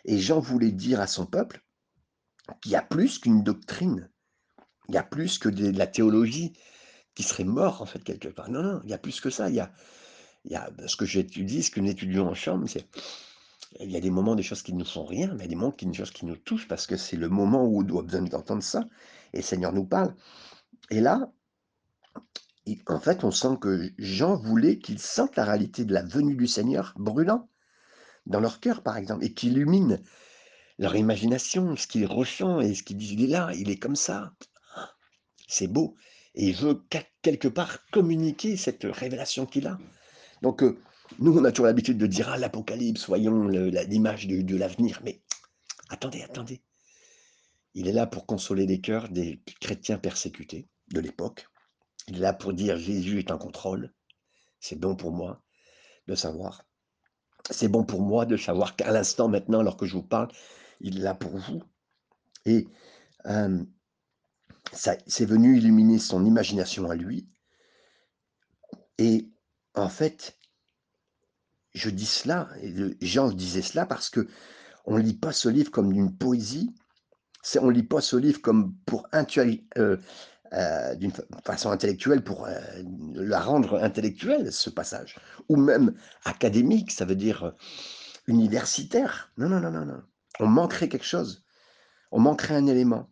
Et 0.05 0.17
Jean 0.17 0.39
voulait 0.39 0.71
dire 0.71 1.01
à 1.01 1.07
son 1.07 1.25
peuple, 1.25 1.61
qu'il 2.61 2.71
y 2.71 2.75
a 2.75 2.81
plus 2.81 3.19
qu'une 3.19 3.43
doctrine, 3.43 4.09
il 4.87 4.95
y 4.95 4.97
a 4.97 5.03
plus 5.03 5.37
que 5.37 5.49
de, 5.49 5.69
la 5.77 5.87
théologie 5.87 6.53
qui 7.15 7.23
serait 7.23 7.43
mort 7.43 7.81
en 7.81 7.85
fait 7.85 8.03
quelque 8.03 8.27
part. 8.27 8.49
Non, 8.49 8.63
non, 8.63 8.81
il 8.83 8.89
y 8.89 8.93
a 8.93 8.97
plus 8.97 9.21
que 9.21 9.29
ça. 9.29 9.49
Il 9.49 9.55
y 9.55 9.59
a, 9.59 9.71
a 10.55 10.87
ce 10.87 10.95
que 10.95 11.05
j'étudie, 11.05 11.63
ce 11.63 11.71
que 11.71 11.79
nous 11.79 11.91
étudions 11.91 12.27
en 12.27 12.33
chambre, 12.33 12.67
c'est 12.67 12.87
il 13.79 13.91
y 13.91 13.97
a 13.97 13.99
des 13.99 14.09
moments, 14.09 14.35
des 14.35 14.43
choses 14.43 14.63
qui 14.63 14.73
ne 14.73 14.79
nous 14.79 14.85
font 14.85 15.05
rien, 15.05 15.27
mais 15.33 15.39
il 15.39 15.41
y 15.41 15.45
a 15.45 15.49
des 15.49 15.55
moments, 15.55 15.75
des 15.79 15.93
choses 15.93 16.11
qui 16.11 16.25
nous 16.25 16.35
touchent 16.35 16.67
parce 16.67 16.87
que 16.87 16.97
c'est 16.97 17.17
le 17.17 17.29
moment 17.29 17.65
où 17.65 17.79
on 17.79 17.83
doit 17.83 18.01
besoin 18.01 18.21
d'entendre 18.21 18.63
ça. 18.63 18.87
Et 19.33 19.37
le 19.37 19.43
Seigneur 19.43 19.73
nous 19.73 19.85
parle. 19.85 20.15
Et 20.89 21.01
là, 21.01 21.31
en 22.87 22.99
fait, 22.99 23.23
on 23.23 23.31
sent 23.31 23.57
que 23.61 23.91
Jean 23.97 24.35
voulait 24.35 24.79
qu'ils 24.79 24.99
sentent 24.99 25.35
la 25.35 25.45
réalité 25.45 25.85
de 25.85 25.93
la 25.93 26.03
venue 26.03 26.35
du 26.35 26.47
Seigneur 26.47 26.93
brûlant 26.97 27.47
dans 28.25 28.39
leur 28.39 28.59
cœur, 28.59 28.81
par 28.81 28.97
exemple, 28.97 29.23
et 29.23 29.33
qui 29.33 29.47
illumine 29.47 30.01
leur 30.79 30.95
imagination, 30.95 31.75
ce 31.75 31.85
qu'ils 31.85 32.05
ressent 32.05 32.61
et 32.61 32.73
ce 32.73 32.83
qu'ils 32.83 32.97
disent, 32.97 33.11
il 33.11 33.25
est 33.25 33.27
là, 33.27 33.51
il 33.53 33.69
est 33.69 33.77
comme 33.77 33.97
ça. 33.97 34.33
C'est 35.47 35.67
beau. 35.67 35.95
Et 36.35 36.47
il 36.47 36.55
veut 36.55 36.81
quelque 37.21 37.49
part 37.49 37.85
communiquer 37.91 38.55
cette 38.55 38.85
révélation 38.85 39.45
qu'il 39.45 39.67
a. 39.67 39.77
Donc, 40.41 40.63
euh, 40.63 40.81
nous, 41.19 41.37
on 41.37 41.43
a 41.43 41.51
toujours 41.51 41.65
l'habitude 41.65 41.97
de 41.97 42.07
dire, 42.07 42.29
ah, 42.29 42.37
l'Apocalypse, 42.37 43.07
voyons 43.07 43.47
l'image 43.47 44.27
de, 44.27 44.41
de 44.41 44.55
l'avenir. 44.55 45.01
Mais 45.03 45.21
attendez, 45.89 46.21
attendez. 46.21 46.61
Il 47.73 47.87
est 47.87 47.93
là 47.93 48.07
pour 48.07 48.25
consoler 48.25 48.65
les 48.65 48.79
cœurs 48.79 49.09
des 49.09 49.41
chrétiens 49.59 49.97
persécutés 49.97 50.69
de 50.93 51.01
l'époque. 51.01 51.47
Il 52.07 52.17
est 52.17 52.19
là 52.19 52.33
pour 52.33 52.53
dire, 52.53 52.77
Jésus 52.77 53.19
est 53.19 53.31
en 53.31 53.37
contrôle. 53.37 53.93
C'est 54.61 54.79
bon 54.79 54.95
pour 54.95 55.11
moi 55.11 55.41
de 56.07 56.15
savoir. 56.15 56.63
C'est 57.49 57.67
bon 57.67 57.83
pour 57.83 58.01
moi 58.01 58.25
de 58.25 58.37
savoir 58.37 58.77
qu'à 58.77 58.91
l'instant 58.91 59.27
maintenant, 59.27 59.59
alors 59.59 59.75
que 59.75 59.85
je 59.85 59.93
vous 59.93 60.03
parle, 60.03 60.29
il 60.79 61.01
l'a 61.01 61.13
pour 61.13 61.37
vous. 61.37 61.63
Et 62.45 62.67
ça, 64.73 64.95
c'est 65.07 65.25
venu 65.25 65.57
illuminer 65.57 65.99
son 65.99 66.25
imagination 66.25 66.89
à 66.89 66.95
lui. 66.95 67.27
Et 68.97 69.29
en 69.75 69.89
fait, 69.89 70.37
je 71.73 71.89
dis 71.89 72.05
cela, 72.05 72.49
Jean 73.01 73.29
disait 73.29 73.61
cela 73.61 73.85
parce 73.85 74.09
que 74.09 74.27
on 74.85 74.97
lit 74.97 75.13
pas 75.13 75.31
ce 75.31 75.49
livre 75.49 75.71
comme 75.71 75.91
une 75.91 76.15
poésie, 76.17 76.73
on 77.61 77.69
lit 77.69 77.83
pas 77.83 78.01
ce 78.01 78.15
livre 78.15 78.41
comme 78.41 78.75
pour 78.85 79.07
euh, 79.13 79.97
euh, 80.53 80.95
d'une 80.95 81.11
façon 81.45 81.69
intellectuelle 81.69 82.23
pour 82.23 82.45
euh, 82.45 82.59
la 83.13 83.39
rendre 83.39 83.83
intellectuelle, 83.83 84.51
ce 84.51 84.69
passage, 84.69 85.15
ou 85.47 85.55
même 85.55 85.93
académique, 86.25 86.91
ça 86.91 87.05
veut 87.05 87.15
dire 87.15 87.53
universitaire. 88.27 89.31
Non, 89.37 89.47
non, 89.49 89.59
non, 89.59 89.71
non, 89.71 89.85
non 89.85 90.01
on 90.39 90.47
manquerait 90.47 90.89
quelque 90.89 91.05
chose. 91.05 91.43
On 92.11 92.19
manquerait 92.19 92.55
un 92.55 92.67
élément. 92.67 93.11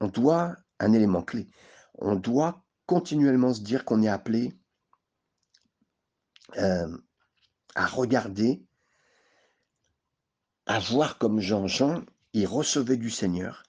On 0.00 0.08
doit 0.08 0.56
un 0.78 0.92
élément 0.92 1.22
clé. 1.22 1.48
On 1.94 2.14
doit 2.14 2.64
continuellement 2.86 3.52
se 3.52 3.60
dire 3.60 3.84
qu'on 3.84 4.02
est 4.02 4.08
appelé 4.08 4.58
euh, 6.56 6.96
à 7.74 7.86
regarder, 7.86 8.64
à 10.66 10.78
voir 10.78 11.18
comme 11.18 11.40
Jean-Jean, 11.40 12.02
il 12.32 12.46
recevait 12.46 12.96
du 12.96 13.10
Seigneur 13.10 13.64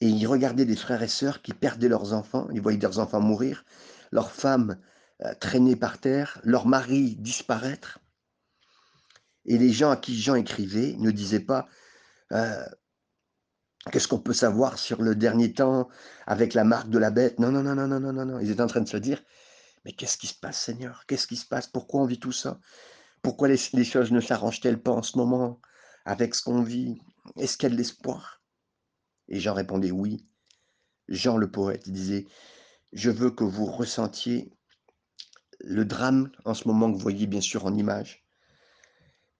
et 0.00 0.08
il 0.08 0.26
regardait 0.26 0.64
des 0.64 0.76
frères 0.76 1.02
et 1.02 1.08
sœurs 1.08 1.42
qui 1.42 1.52
perdaient 1.54 1.88
leurs 1.88 2.12
enfants, 2.12 2.48
ils 2.52 2.60
voyaient 2.60 2.78
leurs 2.78 2.98
enfants 2.98 3.20
mourir, 3.20 3.64
leurs 4.10 4.30
femmes 4.30 4.78
euh, 5.24 5.34
traîner 5.40 5.76
par 5.76 5.98
terre, 5.98 6.40
leurs 6.44 6.66
maris 6.66 7.16
disparaître. 7.16 8.00
Et 9.46 9.58
les 9.58 9.72
gens 9.72 9.90
à 9.90 9.96
qui 9.96 10.20
Jean 10.20 10.34
écrivait 10.34 10.96
ne 10.98 11.10
disaient 11.10 11.40
pas 11.40 11.66
euh, 12.32 12.64
Qu'est-ce 13.90 14.06
qu'on 14.06 14.20
peut 14.20 14.32
savoir 14.32 14.78
sur 14.78 15.02
le 15.02 15.16
dernier 15.16 15.52
temps 15.52 15.88
avec 16.26 16.54
la 16.54 16.62
marque 16.62 16.88
de 16.88 16.98
la 16.98 17.10
bête? 17.10 17.40
Non, 17.40 17.50
non, 17.50 17.64
non, 17.64 17.74
non, 17.74 17.88
non, 17.88 17.98
non, 17.98 18.12
non, 18.12 18.24
non. 18.24 18.38
Ils 18.38 18.50
étaient 18.50 18.62
en 18.62 18.68
train 18.68 18.80
de 18.80 18.88
se 18.88 18.96
dire 18.96 19.20
Mais 19.84 19.92
qu'est-ce 19.92 20.16
qui 20.16 20.28
se 20.28 20.38
passe, 20.38 20.60
Seigneur? 20.60 21.04
Qu'est-ce 21.06 21.26
qui 21.26 21.36
se 21.36 21.46
passe? 21.46 21.66
Pourquoi 21.66 22.02
on 22.02 22.06
vit 22.06 22.20
tout 22.20 22.32
ça? 22.32 22.60
Pourquoi 23.22 23.48
les, 23.48 23.56
choses 23.56 24.12
ne 24.12 24.20
s'arrangent-elles 24.20 24.80
pas 24.80 24.92
en 24.92 25.02
ce 25.02 25.18
moment 25.18 25.60
avec 26.04 26.34
ce 26.36 26.42
qu'on 26.42 26.62
vit? 26.62 27.00
Est-ce 27.36 27.56
qu'il 27.56 27.68
y 27.68 27.72
a 27.72 27.74
de 27.74 27.78
l'espoir 27.78 28.40
Et 29.28 29.40
Jean 29.40 29.54
répondait 29.54 29.90
Oui. 29.90 30.28
Jean 31.08 31.36
le 31.36 31.50
poète 31.50 31.88
disait 31.88 32.26
Je 32.92 33.10
veux 33.10 33.32
que 33.32 33.44
vous 33.44 33.66
ressentiez 33.66 34.52
le 35.58 35.84
drame 35.84 36.30
en 36.44 36.54
ce 36.54 36.68
moment 36.68 36.88
que 36.88 36.96
vous 36.96 37.02
voyez 37.02 37.26
bien 37.26 37.40
sûr 37.40 37.66
en 37.66 37.74
image 37.74 38.21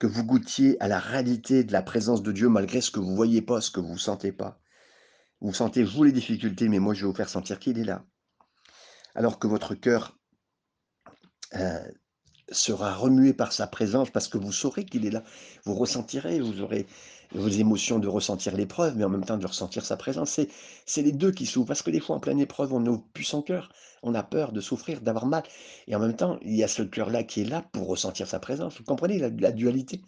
que 0.03 0.09
vous 0.09 0.25
goûtiez 0.25 0.83
à 0.83 0.89
la 0.89 0.99
réalité 0.99 1.63
de 1.63 1.71
la 1.71 1.81
présence 1.81 2.25
de 2.25 2.33
Dieu 2.33 2.49
malgré 2.49 2.81
ce 2.81 2.91
que 2.91 2.99
vous 2.99 3.15
voyez 3.15 3.41
pas, 3.41 3.61
ce 3.61 3.71
que 3.71 3.79
vous 3.79 3.99
sentez 3.99 4.33
pas. 4.33 4.61
Vous 5.41 5.55
sentez, 5.55 5.85
vous, 5.85 6.03
les 6.03 6.11
difficultés, 6.11 6.69
mais 6.69 6.81
moi, 6.81 6.93
je 6.93 7.03
vais 7.03 7.07
vous 7.07 7.15
faire 7.15 7.29
sentir 7.29 7.61
qu'il 7.61 7.79
est 7.79 7.85
là. 7.85 8.05
Alors 9.15 9.39
que 9.39 9.47
votre 9.47 9.77
cœur 9.77 10.19
euh, 11.55 11.89
sera 12.53 12.95
remué 12.95 13.33
par 13.33 13.53
sa 13.53 13.67
présence 13.67 14.11
parce 14.11 14.29
que 14.29 14.39
vous 14.39 14.53
saurez 14.53 14.85
qu'il 14.85 15.07
est 15.07 15.11
là. 15.11 15.25
Vous 15.65 15.75
ressentirez, 15.75 16.41
vous 16.41 16.61
aurez 16.61 16.87
vos 17.35 17.49
émotions 17.49 17.99
de 17.99 18.09
ressentir 18.09 18.57
l'épreuve, 18.57 18.97
mais 18.97 19.05
en 19.05 19.09
même 19.09 19.25
temps 19.25 19.39
de 19.39 19.47
ressentir 19.47 19.85
sa 19.85 19.97
présence. 19.97 20.41
C'est 20.87 21.03
les 21.03 21.13
deux 21.13 21.33
qui 21.33 21.47
s'ouvrent. 21.47 21.69
Parce 21.69 21.83
que 21.83 21.91
des 21.91 22.01
fois, 22.01 22.17
en 22.17 22.21
pleine 22.21 22.41
épreuve, 22.41 22.73
on 22.73 22.81
n'ouvre 22.81 23.05
plus 23.13 23.25
son 23.25 23.43
cœur. 23.43 23.71
On 24.03 24.15
a 24.15 24.23
peur 24.23 24.53
de 24.53 24.61
souffrir, 24.61 25.01
d'avoir 25.01 25.27
mal. 25.27 25.43
Et 25.87 25.97
en 25.97 26.01
même 26.01 26.17
temps, 26.17 26.39
il 26.43 26.55
y 26.55 26.65
a 26.65 26.69
ce 26.69 26.83
cœur-là 26.83 27.25
qui 27.25 27.43
est 27.43 27.47
là 27.47 27.63
pour 27.73 27.89
ressentir 27.89 28.27
sa 28.27 28.39
présence. 28.39 28.79
Vous 28.79 28.85
comprenez 28.85 29.19
la, 29.19 29.31
dualité? 29.53 30.03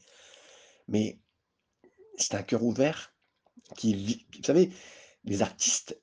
Mais 0.89 1.19
c'est 2.17 2.35
un 2.35 2.43
cœur 2.43 2.63
ouvert 2.63 3.13
qui 3.77 3.95
vit. 3.95 4.27
Vous 4.37 4.45
savez, 4.45 4.71
les 5.25 5.43
artistes 5.43 6.01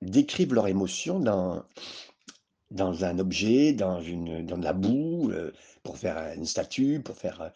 décrivent 0.00 0.54
leurs 0.54 0.68
émotions 0.68 1.20
dans, 1.20 1.64
dans 2.70 3.04
un 3.04 3.18
objet, 3.18 3.72
dans, 3.72 4.00
une, 4.00 4.44
dans 4.44 4.58
de 4.58 4.64
la 4.64 4.72
boue, 4.72 5.30
euh, 5.30 5.52
pour 5.82 5.98
faire 5.98 6.34
une 6.34 6.46
statue, 6.46 7.00
pour 7.00 7.16
faire, 7.16 7.52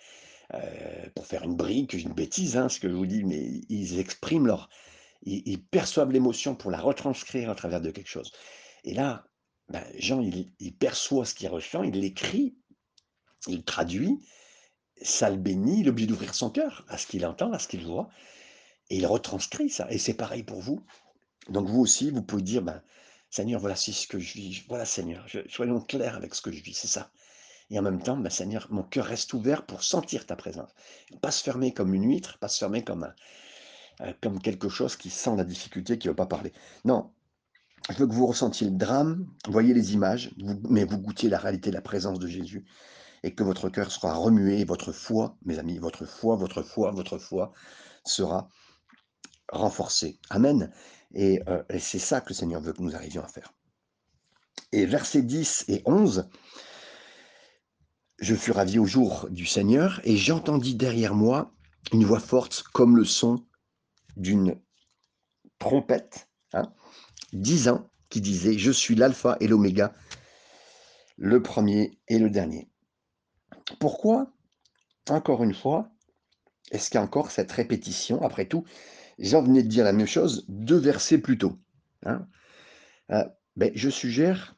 euh, 0.55 1.07
pour 1.15 1.27
faire 1.27 1.43
une 1.43 1.57
brique, 1.57 1.95
une 1.95 2.13
bêtise, 2.13 2.57
hein, 2.57 2.69
ce 2.69 2.81
que 2.81 2.89
je 2.89 2.95
vous 2.95 3.07
dis, 3.07 3.25
mais 3.25 3.43
ils 3.69 3.99
expriment 3.99 4.47
leur... 4.47 4.69
Ils, 5.23 5.61
perçoivent 5.61 6.13
l'émotion 6.13 6.55
pour 6.55 6.71
la 6.71 6.79
retranscrire 6.79 7.51
à 7.51 7.57
travers 7.57 7.81
de 7.81 7.91
quelque 7.91 8.09
chose. 8.09 8.31
Et 8.85 8.95
là, 8.95 9.27
ben, 9.69 9.85
Jean, 9.99 10.23
il, 10.23 10.77
perçoit 10.77 11.27
ce 11.27 11.35
qu'il 11.35 11.49
ressent, 11.49 11.83
il 11.83 11.99
l'écrit, 11.99 12.57
il 13.49 13.65
traduit, 13.65 14.21
ça 15.03 15.29
le 15.29 15.37
bénit, 15.37 15.81
il 15.81 15.89
est 15.89 16.07
d'ouvrir 16.07 16.35
son 16.35 16.51
cœur 16.51 16.85
à 16.89 16.99
ce 16.99 17.09
qu'il 17.09 17.27
entend, 17.27 17.53
à 17.53 17.59
ce 17.59 17.67
qu'il 17.67 17.85
voit, 17.85 18.09
et 18.91 18.99
il 18.99 19.07
retranscrit 19.07 19.71
ça. 19.71 19.89
Et 19.91 19.99
c'est 19.99 20.15
pareil 20.15 20.45
pour 20.45 20.61
vous. 20.61 20.85
Donc 21.49 21.69
vous 21.69 21.81
aussi, 21.81 22.11
vous 22.11 22.23
pouvez 22.23 22.43
dire, 22.43 22.63
ben, 22.63 22.81
Seigneur, 23.31 23.61
voilà 23.61 23.77
ce 23.77 24.07
que 24.07 24.19
je 24.19 24.35
vis. 24.35 24.65
Voilà, 24.69 24.85
Seigneur, 24.85 25.27
soyons 25.49 25.81
clairs 25.81 26.17
avec 26.17 26.35
ce 26.35 26.43
que 26.43 26.51
je 26.51 26.63
vis, 26.63 26.75
c'est 26.75 26.89
ça. 26.89 27.11
Et 27.71 27.79
en 27.79 27.83
même 27.83 28.03
temps, 28.03 28.17
ben, 28.17 28.31
Seigneur, 28.31 28.67
mon 28.71 28.83
cœur 28.83 29.05
reste 29.05 29.35
ouvert 29.35 29.67
pour 29.67 29.83
sentir 29.83 30.27
ta 30.27 30.37
présence. 30.37 30.71
Pas 31.21 31.31
se 31.31 31.43
fermer 31.43 31.73
comme 31.75 31.93
une 31.93 32.09
huître, 32.09 32.39
pas 32.39 32.49
se 32.49 32.59
fermer 32.59 32.83
comme, 32.83 33.13
euh, 34.01 34.39
quelque 34.43 34.69
chose 34.69 34.97
qui 34.97 35.11
sent 35.11 35.37
la 35.37 35.45
difficulté, 35.45 35.99
qui 35.99 36.07
ne 36.07 36.13
veut 36.13 36.17
pas 36.17 36.27
parler. 36.27 36.53
Non, 36.85 37.11
je 37.91 37.99
veux 37.99 38.07
que 38.07 38.15
vous 38.15 38.27
ressentiez 38.27 38.69
le 38.69 38.77
drame, 38.77 39.27
voyez 39.49 39.75
les 39.75 39.93
images, 39.93 40.31
mais 40.69 40.85
vous 40.85 40.99
goûtiez 40.99 41.29
la 41.29 41.39
réalité, 41.39 41.71
la 41.71 41.83
présence 41.83 42.19
de 42.19 42.27
Jésus, 42.27 42.65
et 43.23 43.35
que 43.35 43.43
votre 43.43 43.69
cœur 43.69 43.91
sera 43.91 44.15
remué, 44.15 44.65
votre 44.65 44.93
foi, 44.93 45.37
mes 45.45 45.59
amis, 45.59 45.79
votre 45.79 46.07
foi, 46.07 46.37
votre 46.37 46.63
foi, 46.63 46.91
votre 46.91 47.19
foi 47.19 47.53
sera 48.05 48.49
renforcée. 49.51 50.19
Amen. 50.31 50.73
Euh, 51.17 51.63
et, 51.71 51.79
c'est 51.79 51.99
ça 51.99 52.21
que 52.21 52.31
le 52.31 52.35
Seigneur 52.35 52.61
veut 52.61 52.73
que 52.73 52.83
nous 52.83 52.95
arrivions 52.95 53.23
à 53.23 53.29
faire. 53.29 53.53
Et 54.73 54.87
versets 54.87 55.23
10 55.23 55.65
et 55.69 55.83
11, 55.87 56.29
je 58.19 58.35
fus 58.35 58.51
ravi 58.51 58.79
au 58.79 58.85
jour 58.85 59.29
du 59.31 59.47
Seigneur, 59.47 60.01
et 60.05 60.17
j'entendis 60.17 60.75
derrière 60.75 61.15
moi 61.15 61.53
une 61.93 62.05
voix 62.05 62.21
forte 62.21 62.65
comme 62.75 62.97
le 62.97 63.05
son 63.05 63.47
d'une 64.17 64.61
trompette, 65.59 66.29
hein, 66.53 66.73
disant, 67.33 67.89
qui 68.11 68.21
disait, 68.21 68.59
je 68.59 68.71
suis 68.71 68.95
l'alpha 68.95 69.37
et 69.41 69.47
l'oméga, 69.47 69.95
le 71.17 71.43
premier 71.43 71.99
et 72.09 72.19
le 72.19 72.31
dernier. 72.31 72.69
Pourquoi, 73.79 74.33
encore 75.09 75.43
une 75.43 75.55
fois, 75.55 75.91
est-ce 76.71 76.91
qu'il 76.91 76.99
y 76.99 77.03
a 77.03 77.05
encore 77.05 77.31
cette 77.31 77.53
répétition? 77.53 78.23
Après 78.23 78.47
tout, 78.47 78.65
Jean 79.19 79.43
venait 79.43 79.63
de 79.63 79.69
dire 79.69 79.85
la 79.85 79.93
même 79.93 80.07
chose 80.07 80.45
deux 80.49 80.79
versets 80.79 81.19
plus 81.19 81.39
tôt. 81.39 81.59
Hein. 82.05 82.27
Euh, 83.11 83.25
ben, 83.57 83.73
je 83.75 83.91
suggère 83.91 84.57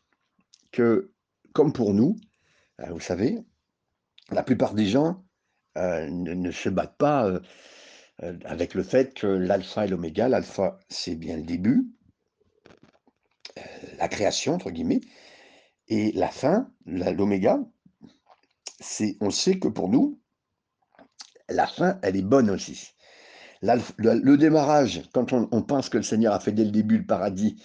que, 0.73 1.12
comme 1.53 1.73
pour 1.73 1.94
nous, 1.94 2.16
euh, 2.81 2.90
vous 2.90 3.01
savez, 3.01 3.38
la 4.31 4.42
plupart 4.42 4.75
des 4.75 4.87
gens 4.87 5.25
euh, 5.79 6.07
ne, 6.09 6.51
se 6.51 6.68
battent 6.68 6.99
pas 6.99 7.40
avec 8.44 8.75
le 8.75 8.83
fait 8.83 9.14
que 9.14 9.27
l'alpha 9.27 9.87
et 9.87 9.88
l'oméga, 9.88 10.29
l'alpha 10.29 10.79
c'est 10.90 11.14
bien 11.14 11.37
le 11.38 11.42
début, 11.42 11.90
la 13.99 14.09
création 14.09 14.55
entre 14.55 14.70
guillemets, 14.70 15.01
et 15.88 16.12
la 16.12 16.29
fin, 16.29 16.70
l'oméga, 16.85 17.61
c'est, 18.79 19.16
on 19.20 19.31
sait 19.31 19.59
que 19.59 19.68
pour 19.68 19.88
nous, 19.88 20.20
la 21.49 21.66
fin, 21.66 21.99
elle 22.03 22.16
est 22.16 22.23
bonne 22.23 22.51
aussi 22.51 22.92
le, 23.62 24.37
démarrage, 24.37 25.03
quand 25.12 25.33
on, 25.33 25.62
pense 25.62 25.88
que 25.88 25.99
le 25.99 26.03
Seigneur 26.03 26.35
a 26.35 26.40
fait 26.40 26.53
dès 26.53 26.64
le 26.64 26.70
début 26.70 26.99
le 26.99 27.07
paradis 27.07 27.62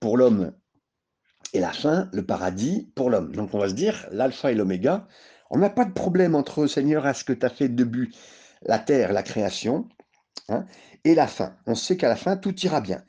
pour 0.00 0.16
l'homme, 0.16 0.52
et 1.52 1.60
la 1.60 1.72
fin, 1.72 2.08
le 2.12 2.24
paradis 2.24 2.90
pour 2.94 3.10
l'homme. 3.10 3.34
Donc 3.34 3.54
on 3.54 3.58
va 3.58 3.68
se 3.68 3.74
dire, 3.74 4.06
l'alpha 4.10 4.50
et 4.50 4.54
l'oméga, 4.54 5.06
on 5.50 5.58
n'a 5.58 5.70
pas 5.70 5.84
de 5.84 5.92
problème 5.92 6.34
entre 6.34 6.66
Seigneur 6.66 7.06
à 7.06 7.14
ce 7.14 7.24
que 7.24 7.32
tu 7.32 7.44
as 7.44 7.50
fait 7.50 7.68
le 7.68 7.74
début, 7.74 8.12
la 8.62 8.78
terre, 8.78 9.12
la 9.12 9.22
création, 9.22 9.88
hein, 10.48 10.64
et 11.04 11.14
la 11.14 11.26
fin. 11.26 11.56
On 11.66 11.74
sait 11.74 11.96
qu'à 11.96 12.08
la 12.08 12.16
fin, 12.16 12.36
tout 12.36 12.58
ira 12.60 12.80
bien. 12.80 13.04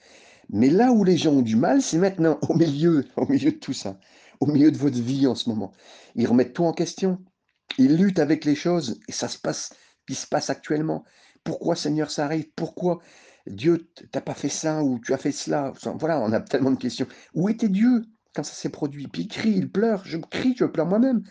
Mais 0.50 0.70
là 0.70 0.92
où 0.92 1.04
les 1.04 1.18
gens 1.18 1.32
ont 1.32 1.42
du 1.42 1.56
mal, 1.56 1.82
c'est 1.82 1.98
maintenant 1.98 2.38
au 2.50 2.54
milieu, 2.54 3.06
au 3.16 3.26
milieu 3.28 3.52
de 3.52 3.58
tout 3.58 3.74
ça, 3.74 3.98
au 4.40 4.46
milieu 4.46 4.72
de 4.72 4.78
votre 4.78 5.00
vie 5.00 5.26
en 5.26 5.36
ce 5.36 5.50
moment. 5.50 5.72
Ils 6.16 6.28
remettent 6.28 6.54
tout 6.54 6.66
en 6.66 6.74
question. 6.74 7.20
Ils 7.78 7.96
luttent 7.96 8.20
avec 8.20 8.46
les 8.46 8.56
choses 8.56 9.00
et 9.08 9.12
ça 9.12 9.28
se 9.28 9.38
passe, 9.38 9.74
qui 10.08 10.16
se 10.16 10.28
passe 10.28 10.50
actuellement. 10.50 11.06
Pourquoi 11.44 11.76
Seigneur 11.76 12.12
ça 12.12 12.26
arrive? 12.26 12.52
Pourquoi 12.56 13.02
Dieu 13.48 13.90
t'as 14.12 14.22
pas 14.22 14.34
fait 14.34 14.50
ça 14.50 14.84
ou 14.84 15.00
tu 15.00 15.14
as 15.14 15.18
fait 15.18 15.32
cela? 15.32 15.74
Voilà, 15.96 16.20
on 16.22 16.32
a 16.32 16.40
tellement 16.40 16.72
de 16.72 16.78
questions. 16.78 17.08
Où 17.34 17.50
était 17.50 17.70
Dieu 17.70 18.04
quand 18.34 18.44
ça 18.44 18.54
s'est 18.54 18.70
produit? 18.70 19.08
Puis 19.08 19.24
il 19.24 19.28
crie, 19.28 19.52
il 19.52 19.72
pleure, 19.72 20.06
je 20.06 20.18
crie, 20.18 20.56
je 20.58 20.66
pleure 20.66 20.88
moi-même. 20.88 21.24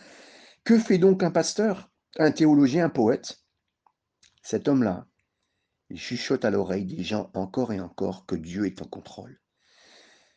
Que 0.63 0.77
fait 0.77 0.97
donc 0.97 1.23
un 1.23 1.31
pasteur, 1.31 1.91
un 2.17 2.31
théologien, 2.31 2.85
un 2.85 2.89
poète? 2.89 3.39
Cet 4.43 4.67
homme-là, 4.67 5.07
il 5.89 5.99
chuchote 5.99 6.45
à 6.45 6.51
l'oreille 6.51 6.85
des 6.85 7.03
gens 7.03 7.31
encore 7.33 7.73
et 7.73 7.79
encore 7.79 8.25
que 8.25 8.35
Dieu 8.35 8.65
est 8.65 8.81
en 8.81 8.85
contrôle, 8.85 9.39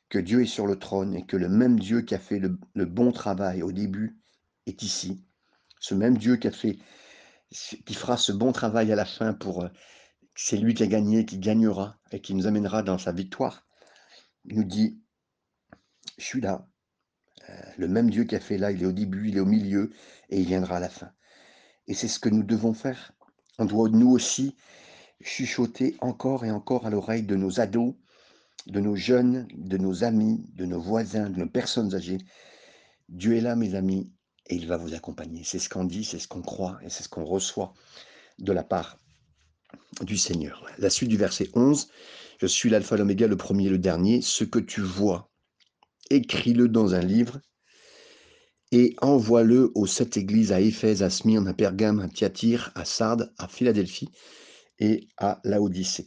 que 0.08 0.18
Dieu 0.18 0.42
est 0.42 0.46
sur 0.46 0.66
le 0.66 0.78
trône 0.78 1.14
et 1.14 1.26
que 1.26 1.36
le 1.36 1.48
même 1.48 1.78
Dieu 1.78 2.02
qui 2.02 2.14
a 2.14 2.18
fait 2.18 2.38
le, 2.38 2.58
le 2.74 2.86
bon 2.86 3.12
travail 3.12 3.62
au 3.62 3.72
début 3.72 4.18
est 4.66 4.82
ici. 4.82 5.24
Ce 5.80 5.94
même 5.94 6.16
Dieu 6.16 6.36
qui 6.36 6.48
a 6.48 6.52
fait 6.52 6.78
qui 7.50 7.94
fera 7.94 8.16
ce 8.16 8.32
bon 8.32 8.52
travail 8.52 8.92
à 8.92 8.96
la 8.96 9.04
fin 9.04 9.32
pour... 9.32 9.64
Euh, 9.64 9.68
c'est 10.34 10.58
lui 10.58 10.74
qui 10.74 10.82
a 10.82 10.86
gagné, 10.86 11.24
qui 11.24 11.38
gagnera 11.38 11.98
et 12.12 12.20
qui 12.20 12.34
nous 12.34 12.46
amènera 12.46 12.82
dans 12.82 12.98
sa 12.98 13.12
victoire. 13.12 13.66
Nous 14.44 14.64
dit, 14.64 15.00
je 16.18 16.24
suis 16.24 16.40
là. 16.40 16.68
Euh, 17.48 17.52
le 17.78 17.88
même 17.88 18.10
Dieu 18.10 18.24
qui 18.24 18.36
a 18.36 18.40
fait 18.40 18.58
là, 18.58 18.70
il 18.70 18.82
est 18.82 18.86
au 18.86 18.92
début, 18.92 19.28
il 19.28 19.36
est 19.36 19.40
au 19.40 19.46
milieu 19.46 19.92
et 20.28 20.40
il 20.40 20.46
viendra 20.46 20.76
à 20.76 20.80
la 20.80 20.88
fin. 20.88 21.10
Et 21.86 21.94
c'est 21.94 22.08
ce 22.08 22.18
que 22.18 22.28
nous 22.28 22.42
devons 22.42 22.74
faire. 22.74 23.12
On 23.58 23.64
doit 23.64 23.88
nous 23.88 24.10
aussi 24.10 24.56
chuchoter 25.22 25.96
encore 26.00 26.44
et 26.44 26.50
encore 26.50 26.86
à 26.86 26.90
l'oreille 26.90 27.22
de 27.22 27.36
nos 27.36 27.60
ados, 27.60 27.94
de 28.66 28.80
nos 28.80 28.96
jeunes, 28.96 29.46
de 29.54 29.78
nos 29.78 30.04
amis, 30.04 30.44
de 30.54 30.66
nos 30.66 30.80
voisins, 30.80 31.30
de 31.30 31.38
nos 31.38 31.48
personnes 31.48 31.94
âgées. 31.94 32.18
Dieu 33.08 33.36
est 33.36 33.40
là, 33.40 33.56
mes 33.56 33.74
amis, 33.74 34.12
et 34.48 34.54
il 34.54 34.66
va 34.66 34.76
vous 34.76 34.94
accompagner. 34.94 35.42
C'est 35.44 35.58
ce 35.58 35.68
qu'on 35.68 35.84
dit, 35.84 36.04
c'est 36.04 36.18
ce 36.18 36.28
qu'on 36.28 36.42
croit 36.42 36.78
et 36.82 36.90
c'est 36.90 37.02
ce 37.02 37.08
qu'on 37.08 37.24
reçoit 37.24 37.74
de 38.38 38.52
la 38.52 38.62
part 38.62 38.98
du 40.02 40.16
Seigneur. 40.16 40.64
La 40.78 40.90
suite 40.90 41.08
du 41.08 41.16
verset 41.16 41.50
11, 41.54 41.88
je 42.38 42.46
suis 42.46 42.70
l'alpha 42.70 42.96
l'oméga, 42.96 43.26
le 43.26 43.36
premier 43.36 43.68
le 43.68 43.78
dernier, 43.78 44.20
ce 44.22 44.44
que 44.44 44.58
tu 44.58 44.80
vois, 44.80 45.30
écris-le 46.10 46.68
dans 46.68 46.94
un 46.94 47.00
livre 47.00 47.40
et 48.72 48.94
envoie-le 49.00 49.70
aux 49.74 49.86
sept 49.86 50.16
églises 50.16 50.52
à 50.52 50.60
Éphèse, 50.60 51.02
à 51.02 51.10
Smyrne, 51.10 51.48
à 51.48 51.54
Pergame, 51.54 52.00
à 52.00 52.08
Thyatire, 52.08 52.72
à 52.74 52.84
Sardes, 52.84 53.32
à 53.38 53.48
Philadelphie 53.48 54.10
et 54.78 55.08
à 55.16 55.40
Laodicée. 55.44 56.06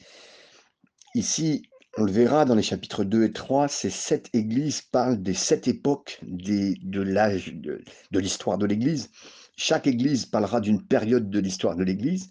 Ici, 1.15 1.68
on 1.99 2.05
le 2.05 2.11
verra 2.11 2.45
dans 2.45 2.55
les 2.55 2.63
chapitres 2.63 3.03
2 3.03 3.25
et 3.25 3.33
3, 3.33 3.67
ces 3.67 3.89
sept 3.89 4.29
églises 4.33 4.81
parlent 4.81 5.21
des 5.21 5.33
sept 5.33 5.67
époques 5.67 6.19
de 6.23 7.01
l'âge 7.01 7.53
de, 7.53 7.83
l'histoire 8.19 8.57
de 8.57 8.65
l'Église. 8.65 9.09
Chaque 9.57 9.85
église 9.85 10.25
parlera 10.25 10.61
d'une 10.61 10.81
période 10.81 11.29
de 11.29 11.39
l'histoire 11.39 11.75
de 11.75 11.83
l'Église 11.83 12.29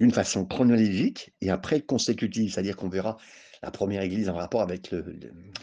d'une 0.00 0.10
façon 0.10 0.44
chronologique 0.44 1.32
et 1.40 1.50
après 1.50 1.80
consécutive, 1.80 2.52
c'est-à-dire 2.52 2.76
qu'on 2.76 2.88
verra 2.88 3.16
la 3.62 3.70
première 3.70 4.02
église 4.02 4.28
en 4.28 4.34
rapport 4.34 4.60
avec 4.60 4.92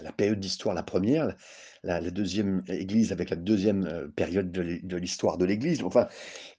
la 0.01 0.11
période 0.13 0.39
d'histoire, 0.39 0.73
la 0.73 0.83
première, 0.83 1.35
la, 1.83 1.99
deuxième 1.99 2.63
église 2.69 3.11
avec 3.11 3.29
la 3.29 3.35
deuxième 3.35 3.85
euh, 3.85 4.07
période 4.07 4.51
de 4.51 4.95
l'histoire 4.97 5.37
de 5.37 5.45
l'Église, 5.45 5.83
enfin, 5.83 6.07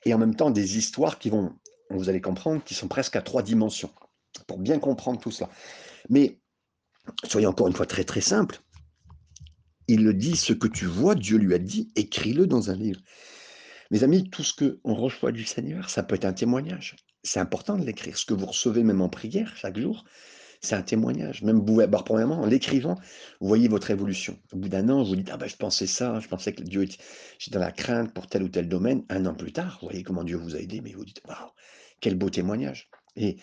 et 0.04 0.12
en 0.12 0.18
même 0.18 0.36
temps 0.36 0.50
des 0.50 0.76
histoires 0.76 1.18
qui 1.18 1.30
vont, 1.30 1.54
vous 1.88 2.10
allez 2.10 2.20
comprendre, 2.20 2.62
qui 2.62 2.74
sont 2.74 2.88
presque 2.88 3.16
à 3.16 3.22
trois 3.22 3.42
dimensions, 3.42 3.90
pour 4.46 4.58
bien 4.58 4.78
comprendre 4.78 5.18
tout 5.18 5.30
cela. 5.30 5.48
Mais 6.10 6.38
soyez 7.24 7.46
encore 7.46 7.68
une 7.68 7.74
fois 7.74 7.86
très 7.86 8.04
très 8.04 8.20
simple. 8.20 8.60
Il 9.88 10.04
le 10.04 10.14
dit, 10.14 10.36
ce 10.36 10.52
que 10.52 10.68
tu 10.68 10.86
vois, 10.86 11.14
Dieu 11.14 11.36
lui 11.36 11.54
a 11.54 11.58
dit, 11.58 11.90
écris-le 11.94 12.46
dans 12.46 12.70
un 12.70 12.74
livre. 12.74 13.00
Mes 13.90 14.02
amis, 14.02 14.30
tout 14.30 14.42
ce 14.42 14.54
qu'on 14.54 14.94
reçoit 14.94 15.30
du 15.30 15.44
Seigneur, 15.44 15.90
ça 15.90 16.02
peut 16.02 16.14
être 16.14 16.24
un 16.24 16.32
témoignage. 16.32 16.96
C'est 17.22 17.40
important 17.40 17.76
de 17.76 17.84
l'écrire. 17.84 18.16
Ce 18.16 18.24
que 18.24 18.34
vous 18.34 18.46
recevez 18.46 18.82
même 18.82 19.02
en 19.02 19.08
prière 19.08 19.54
chaque 19.56 19.78
jour, 19.78 20.04
C'est 20.64 20.76
un 20.76 20.82
témoignage. 20.82 21.42
Même 21.42 21.58
vous, 21.58 21.86
bah, 21.86 22.02
premièrement, 22.04 22.40
en 22.40 22.46
l'écrivant, 22.46 22.94
vous 23.40 23.48
voyez 23.48 23.68
votre 23.68 23.90
évolution. 23.90 24.38
Au 24.52 24.56
bout 24.56 24.70
d'un 24.70 24.88
an, 24.88 25.02
vous 25.04 25.14
dites, 25.14 25.28
ah 25.30 25.36
ben 25.36 25.46
je 25.46 25.56
pensais 25.56 25.86
ça, 25.86 26.18
je 26.20 26.28
pensais 26.28 26.54
que 26.54 26.62
Dieu 26.62 26.84
était, 26.84 26.96
dans 27.50 27.60
la 27.60 27.70
crainte 27.70 28.14
pour 28.14 28.26
tel 28.26 28.42
ou 28.42 28.48
tel 28.48 28.66
domaine. 28.66 29.04
Un 29.10 29.26
an 29.26 29.34
plus 29.34 29.52
tard, 29.52 29.78
vous 29.82 29.88
voyez 29.88 30.02
comment 30.02 30.24
Dieu 30.24 30.38
vous 30.38 30.56
a 30.56 30.58
aidé, 30.58 30.80
mais 30.80 30.92
vous 30.92 31.04
dites, 31.04 31.20
waouh, 31.28 31.50
quel 32.00 32.14
beau 32.14 32.30
témoignage. 32.30 32.88
Et 33.16 33.36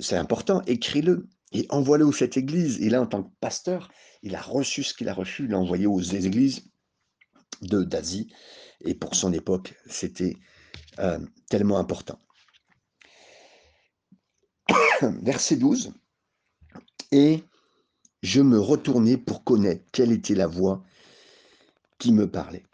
c'est 0.00 0.16
important, 0.16 0.62
écris-le 0.66 1.28
et 1.54 1.66
envoie-le 1.70 2.10
cette 2.12 2.36
église. 2.36 2.82
Et 2.82 2.90
là, 2.90 3.00
en 3.00 3.06
tant 3.06 3.22
que 3.22 3.30
pasteur, 3.40 3.90
il 4.22 4.34
a 4.34 4.42
reçu 4.42 4.82
ce 4.82 4.92
qu'il 4.92 5.08
a 5.08 5.14
reçu, 5.14 5.44
il 5.44 5.50
l'a 5.50 5.58
envoyé 5.58 5.86
aux 5.86 6.00
églises 6.00 6.64
d'Asie. 7.62 8.32
Et 8.82 8.94
pour 8.94 9.14
son 9.14 9.32
époque, 9.32 9.74
c'était 9.86 10.36
euh, 10.98 11.18
tellement 11.48 11.78
important. 11.78 12.18
Verset 15.00 15.56
12. 15.56 15.92
Et 17.12 17.44
je 18.22 18.40
me 18.40 18.58
retournai 18.58 19.16
pour 19.16 19.44
connaître 19.44 19.84
quelle 19.92 20.12
était 20.12 20.34
la 20.34 20.48
voix 20.48 20.82
qui 21.98 22.12
me 22.12 22.28
parlait. 22.28 22.64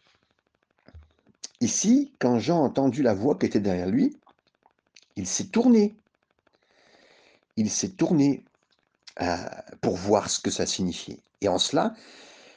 Ici, 1.61 2.15
quand 2.19 2.39
Jean 2.39 2.63
a 2.63 2.67
entendu 2.67 3.03
la 3.03 3.13
voix 3.13 3.39
qui 3.39 3.45
était 3.47 3.61
derrière 3.61 3.89
lui, 3.89 4.17
il 5.17 5.27
s'est 5.27 5.49
tourné. 5.49 5.95
Il 7.57 7.69
s'est 7.71 7.91
tourné 7.91 8.45
pour 9.81 9.97
voir 9.97 10.31
ce 10.31 10.41
que 10.41 10.51
ça 10.51 10.67
signifiait. 10.67 11.23
Et 11.41 11.49
en 11.49 11.59
cela, 11.59 11.95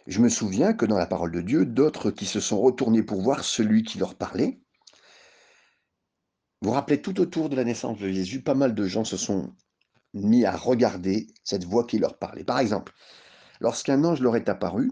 je 0.08 0.20
me 0.20 0.30
souviens 0.30 0.74
que 0.74 0.86
dans 0.86 0.98
la 0.98 1.06
parole 1.06 1.32
de 1.32 1.42
Dieu, 1.42 1.66
d'autres 1.66 2.12
qui 2.12 2.26
se 2.26 2.40
sont 2.40 2.60
retournés 2.62 3.04
pour 3.04 3.22
voir 3.22 3.44
celui 3.44 3.84
qui 3.84 3.98
leur 3.98 4.16
parlait. 4.16 4.60
Vous 6.62 6.70
vous 6.70 6.76
rappelez, 6.76 7.02
tout 7.02 7.20
autour 7.20 7.50
de 7.50 7.56
la 7.56 7.64
naissance 7.64 8.00
de 8.00 8.10
Jésus, 8.10 8.42
pas 8.42 8.54
mal 8.56 8.74
de 8.74 8.86
gens 8.86 9.04
se 9.04 9.18
sont 9.18 9.54
mis 10.14 10.46
à 10.46 10.56
regarder 10.56 11.28
cette 11.44 11.66
voix 11.66 11.86
qui 11.86 12.00
leur 12.00 12.18
parlait. 12.18 12.44
Par 12.44 12.60
exemple, 12.60 12.94
lorsqu'un 13.60 14.04
ange 14.04 14.22
leur 14.22 14.36
est 14.36 14.48
apparu, 14.48 14.92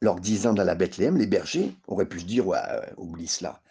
leur 0.00 0.18
disant 0.20 0.52
dans 0.52 0.64
la 0.64 0.74
Bethléem, 0.74 1.16
les 1.16 1.26
bergers 1.26 1.74
auraient 1.86 2.08
pu 2.08 2.20
se 2.20 2.24
dire 2.26 2.46
ouais, 2.46 2.58
oublie 2.96 3.28
cela, 3.28 3.62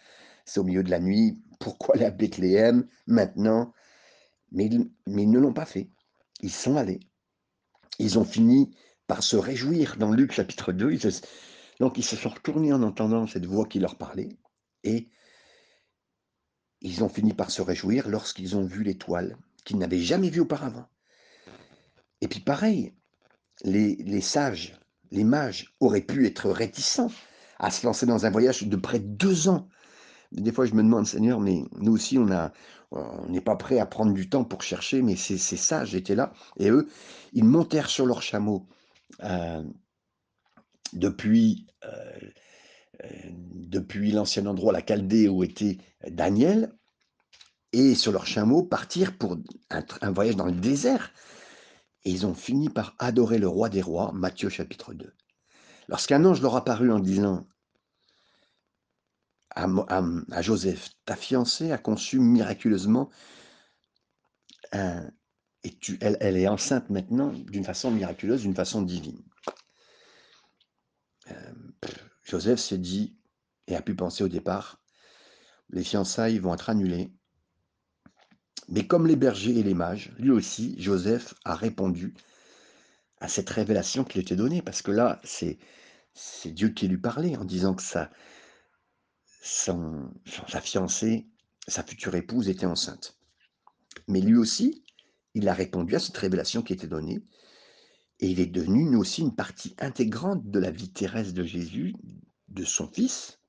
c'est 0.46 0.60
au 0.60 0.64
milieu 0.64 0.82
de 0.82 0.90
la 0.90 0.98
nuit, 0.98 1.40
pourquoi 1.60 1.94
la 1.96 2.10
Bethléem 2.10 2.86
maintenant? 3.06 3.72
Mais 4.50 4.66
ils 4.66 5.30
ne 5.30 5.38
l'ont 5.38 5.52
pas 5.52 5.66
fait. 5.66 5.90
Ils 6.42 6.50
sont 6.50 6.76
allés. 6.76 7.00
Ils 7.98 8.18
ont 8.18 8.24
fini 8.24 8.74
par 9.06 9.22
se 9.22 9.36
réjouir 9.36 9.96
dans 9.96 10.10
Luc 10.10 10.32
chapitre 10.32 10.72
2. 10.72 10.98
donc 11.80 11.98
ils 11.98 12.04
se 12.04 12.16
sont 12.16 12.30
retournés 12.30 12.72
en 12.72 12.82
entendant 12.82 13.26
cette 13.26 13.46
voix 13.46 13.66
qui 13.66 13.78
leur 13.78 13.96
parlait 13.96 14.36
et 14.84 15.08
ils 16.80 17.04
ont 17.04 17.08
fini 17.08 17.32
par 17.32 17.50
se 17.50 17.62
réjouir 17.62 18.08
lorsqu'ils 18.08 18.56
ont 18.56 18.64
vu 18.64 18.82
l'étoile 18.82 19.36
qu'ils 19.64 19.78
n'avaient 19.78 20.00
jamais 20.00 20.30
vue 20.30 20.40
auparavant. 20.40 20.88
Et 22.20 22.28
puis 22.28 22.40
pareil, 22.40 22.92
les, 23.62 23.96
les, 23.96 24.20
sages, 24.20 24.78
les 25.10 25.24
mages 25.24 25.72
auraient 25.78 26.00
pu 26.00 26.26
être 26.26 26.50
réticents 26.50 27.12
à 27.58 27.70
se 27.70 27.86
lancer 27.86 28.06
dans 28.06 28.26
un 28.26 28.30
voyage 28.30 28.64
de 28.64 28.76
près 28.76 28.98
de 28.98 29.06
deux 29.06 29.48
ans. 29.48 29.68
Des 30.32 30.50
fois, 30.50 30.66
je 30.66 30.74
me 30.74 30.82
demande, 30.82 31.06
Seigneur, 31.06 31.38
mais 31.38 31.62
nous 31.78 31.92
aussi, 31.92 32.18
on 32.18 32.30
a, 32.32 32.52
on 32.92 33.28
n'est 33.28 33.40
pas 33.40 33.56
prêt 33.56 33.78
à 33.78 33.86
prendre 33.86 34.12
du 34.12 34.28
temps 34.28 34.44
pour 34.44 34.62
chercher, 34.62 35.02
mais 35.02 35.16
ces, 35.16 35.38
ces 35.38 35.56
sages 35.56 35.94
étaient 35.94 36.14
là. 36.14 36.32
Et 36.58 36.70
eux, 36.70 36.88
ils 37.32 37.44
montèrent 37.44 37.88
sur 37.88 38.06
leur 38.06 38.22
chameau 38.22 38.66
euh, 39.22 39.62
depuis, 40.92 41.66
euh, 41.84 42.20
euh, 43.04 43.08
depuis 43.30 44.12
l'ancien 44.12 44.46
endroit, 44.46 44.72
la 44.72 44.84
Chaldée 44.84 45.28
où 45.28 45.42
était 45.42 45.78
Daniel, 46.08 46.72
et 47.72 47.94
sur 47.94 48.12
leur 48.12 48.26
chameau 48.26 48.62
partir 48.62 49.16
pour 49.16 49.38
un, 49.70 50.10
voyage 50.10 50.36
dans 50.36 50.46
le 50.46 50.52
désert. 50.52 51.12
Et 52.04 52.10
ils 52.10 52.26
ont 52.26 52.34
fini 52.34 52.68
par 52.68 52.94
adorer 52.98 53.38
le 53.38 53.48
roi 53.48 53.68
des 53.68 53.80
rois, 53.80 54.12
Matthieu 54.12 54.50
chapitre 54.50 54.92
2. 54.92 55.14
Lorsqu'un 55.88 56.24
ange 56.24 56.42
leur 56.42 56.56
apparut 56.56 56.92
en 56.92 56.98
disant 56.98 57.46
à, 59.54 60.42
Joseph, 60.42 60.90
ta 61.04 61.16
fiancée 61.16 61.72
a 61.72 61.78
conçu 61.78 62.18
miraculeusement 62.18 63.10
et 65.64 65.76
tu, 65.78 65.98
elle, 66.00 66.36
est 66.36 66.48
enceinte 66.48 66.90
maintenant 66.90 67.32
d'une 67.32 67.64
façon 67.64 67.90
miraculeuse, 67.90 68.42
d'une 68.42 68.54
façon 68.54 68.82
divine. 68.82 69.22
Euh, 71.30 71.52
Joseph 72.24 72.58
s'est 72.58 72.78
dit 72.78 73.16
et 73.68 73.76
a 73.76 73.82
pu 73.82 73.94
penser 73.94 74.24
au 74.24 74.28
départ, 74.28 74.82
les 75.70 75.84
fiançailles 75.84 76.38
vont 76.38 76.54
être 76.54 76.68
annulées. 76.68 77.12
Mais 78.68 78.86
comme 78.86 79.06
les 79.06 79.16
bergers 79.16 79.58
et 79.58 79.62
les 79.62 79.74
mages, 79.74 80.12
lui 80.18 80.30
aussi, 80.30 80.74
Joseph 80.80 81.34
a 81.44 81.54
répondu 81.54 82.14
à 83.20 83.28
cette 83.28 83.50
révélation 83.50 84.02
qui 84.02 84.14
lui 84.14 84.22
était 84.22 84.36
donnée, 84.36 84.62
parce 84.62 84.82
que 84.82 84.90
là, 84.90 85.20
c'est 85.22 85.58
Dieu 86.46 86.70
qui 86.70 86.88
lui 86.88 86.98
parlait 86.98 87.36
en 87.36 87.44
disant 87.44 87.74
que 87.74 87.82
sa, 87.82 88.10
son, 89.42 90.08
sa 90.48 90.60
fiancée, 90.60 91.26
sa 91.66 91.82
future 91.82 92.14
épouse 92.14 92.48
était 92.48 92.64
enceinte. 92.64 93.18
Mais 94.06 94.20
lui 94.20 94.36
aussi, 94.36 94.84
il 95.34 95.48
a 95.48 95.52
répondu 95.54 95.96
à 95.96 95.98
cette 95.98 96.16
révélation 96.16 96.62
qui 96.62 96.72
était 96.72 96.86
donnée, 96.86 97.24
et 98.20 98.28
il 98.28 98.38
est 98.38 98.46
devenu 98.46 98.84
nous 98.84 99.00
aussi 99.00 99.20
une 99.20 99.34
partie 99.34 99.74
intégrante 99.78 100.48
de 100.48 100.58
la 100.60 100.70
vie 100.70 100.92
terrestre 100.92 101.34
de 101.34 101.42
Jésus, 101.42 101.94
de 102.48 102.64
son 102.64 102.86
Fils, 102.86 103.40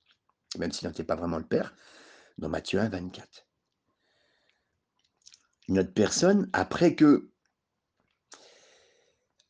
même 0.58 0.72
s'il 0.72 0.88
n'était 0.88 1.04
pas 1.04 1.16
vraiment 1.16 1.38
le 1.38 1.46
Père, 1.46 1.76
dans 2.40 2.50
Matthieu 2.50 2.80
1, 2.80 2.90
24. 2.90 3.46
Notre 5.68 5.94
personne, 5.94 6.50
après 6.54 6.96
que, 6.96 7.30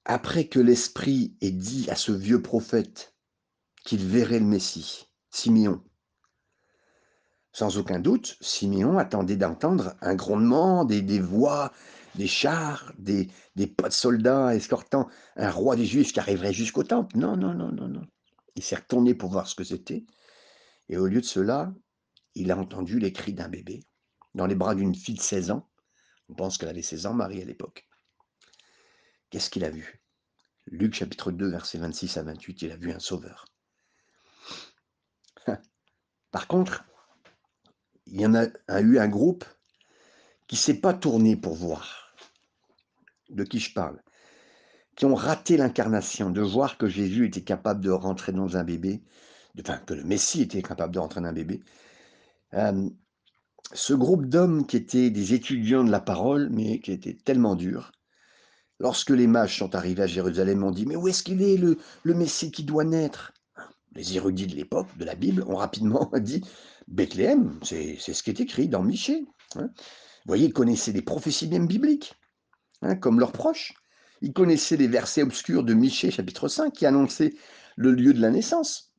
après 0.03 0.47
que 0.47 0.59
l'Esprit 0.59 1.37
ait 1.39 1.51
dit 1.51 1.89
à 1.89 1.95
ce 1.95 2.11
vieux 2.11 2.41
prophète 2.41 3.15
qu'il 3.85 4.05
verrait 4.05 4.39
le 4.39 4.45
Messie, 4.45 5.07
Simeon, 5.31 5.81
sans 7.53 7.77
aucun 7.77 7.99
doute, 7.99 8.35
Simeon 8.41 8.97
attendait 8.97 9.37
d'entendre 9.37 9.95
un 10.01 10.15
grondement, 10.15 10.85
des, 10.85 11.03
des 11.03 11.19
voix, 11.19 11.71
des 12.15 12.27
chars, 12.27 12.91
des, 12.97 13.29
des 13.55 13.67
pas 13.67 13.89
de 13.89 13.93
soldats 13.93 14.55
escortant 14.55 15.07
un 15.35 15.51
roi 15.51 15.75
des 15.75 15.85
Juifs 15.85 16.13
qui 16.13 16.19
arriverait 16.19 16.53
jusqu'au 16.53 16.83
temple. 16.83 17.17
Non, 17.17 17.37
non, 17.37 17.53
non, 17.53 17.71
non, 17.71 17.87
non. 17.87 18.05
Il 18.55 18.63
s'est 18.63 18.75
retourné 18.75 19.13
pour 19.13 19.29
voir 19.29 19.47
ce 19.47 19.55
que 19.55 19.63
c'était. 19.63 20.05
Et 20.89 20.97
au 20.97 21.07
lieu 21.07 21.21
de 21.21 21.25
cela, 21.25 21.73
il 22.35 22.51
a 22.51 22.57
entendu 22.57 22.99
les 22.99 23.13
cris 23.13 23.33
d'un 23.33 23.49
bébé 23.49 23.81
dans 24.33 24.47
les 24.47 24.55
bras 24.55 24.73
d'une 24.73 24.95
fille 24.95 25.15
de 25.15 25.21
16 25.21 25.51
ans. 25.51 25.69
On 26.29 26.33
pense 26.33 26.57
qu'elle 26.57 26.69
avait 26.69 26.81
16 26.81 27.05
ans, 27.05 27.13
Marie 27.13 27.41
à 27.41 27.45
l'époque. 27.45 27.87
Qu'est-ce 29.29 29.51
qu'il 29.51 29.63
a 29.63 29.69
vu? 29.69 30.01
Luc 30.65 30.95
chapitre 30.95 31.31
2, 31.31 31.49
versets 31.49 31.77
26 31.77 32.17
à 32.17 32.23
28, 32.23 32.61
il 32.63 32.71
a 32.71 32.77
vu 32.77 32.91
un 32.91 32.99
sauveur. 32.99 33.45
Par 36.31 36.47
contre, 36.47 36.85
il 38.13 38.21
y 38.21 38.25
en 38.27 38.35
a, 38.35 38.81
eu 38.81 38.99
un 38.99 39.07
groupe 39.07 39.43
qui 40.47 40.55
ne 40.55 40.59
s'est 40.59 40.79
pas 40.79 40.93
tourné 40.93 41.35
pour 41.35 41.55
voir 41.55 42.13
de 43.29 43.43
qui 43.43 43.59
je 43.59 43.73
parle, 43.73 43.99
qui 44.95 45.05
ont 45.05 45.15
raté 45.15 45.57
l'incarnation, 45.57 46.29
de 46.29 46.41
voir 46.41 46.77
que 46.77 46.87
Jésus 46.87 47.25
était 47.25 47.41
capable 47.41 47.81
de 47.81 47.89
rentrer 47.89 48.31
dans 48.31 48.55
un 48.55 48.63
bébé, 48.63 49.01
enfin 49.59 49.79
que 49.79 49.95
le 49.95 50.03
Messie 50.03 50.43
était 50.43 50.61
capable 50.61 50.93
de 50.93 50.99
rentrer 50.99 51.21
dans 51.21 51.27
un 51.29 51.33
bébé. 51.33 51.63
Euh, 52.53 52.87
ce 53.73 53.95
groupe 53.95 54.27
d'hommes 54.27 54.67
qui 54.67 54.77
étaient 54.77 55.09
des 55.09 55.33
étudiants 55.33 55.83
de 55.83 55.89
la 55.89 55.99
parole, 55.99 56.49
mais 56.51 56.79
qui 56.81 56.91
étaient 56.91 57.17
tellement 57.17 57.55
durs, 57.55 57.93
lorsque 58.77 59.09
les 59.09 59.25
mages 59.25 59.57
sont 59.57 59.73
arrivés 59.73 60.03
à 60.03 60.07
Jérusalem, 60.07 60.63
ont 60.63 60.69
dit, 60.69 60.85
mais 60.85 60.95
où 60.95 61.07
est-ce 61.07 61.23
qu'il 61.23 61.41
est, 61.41 61.57
le 61.57 62.13
Messie 62.13 62.51
qui 62.51 62.63
doit 62.63 62.83
naître? 62.83 63.33
Les 63.95 64.15
érudits 64.15 64.47
de 64.47 64.55
l'époque, 64.55 64.87
de 64.97 65.05
la 65.05 65.15
Bible, 65.15 65.43
ont 65.47 65.55
rapidement 65.55 66.11
dit, 66.19 66.43
Bethléem, 66.87 67.59
c'est 67.63 67.97
ce 67.97 68.23
qui 68.23 68.29
est 68.29 68.39
écrit 68.39 68.67
dans 68.67 68.83
Michée. 68.83 69.25
Hein. 69.55 69.69
Vous 69.75 70.27
voyez, 70.27 70.47
ils 70.47 70.53
connaissaient 70.53 70.91
les 70.91 71.01
prophéties 71.01 71.47
même 71.47 71.67
bibliques. 71.67 72.13
Hein, 72.83 72.95
comme 72.95 73.19
leurs 73.19 73.31
proches. 73.31 73.73
Ils 74.21 74.33
connaissaient 74.33 74.77
les 74.77 74.87
versets 74.87 75.23
obscurs 75.23 75.63
de 75.63 75.73
Michée 75.73 76.11
chapitre 76.11 76.47
5 76.49 76.73
qui 76.73 76.85
annonçaient 76.85 77.33
le 77.77 77.91
lieu 77.91 78.13
de 78.13 78.21
la 78.21 78.29
naissance. 78.29 78.93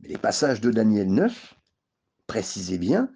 Les 0.00 0.16
passages 0.16 0.60
de 0.60 0.70
Daniel 0.70 1.12
9 1.12 1.54
précisaient 2.26 2.78
bien 2.78 3.10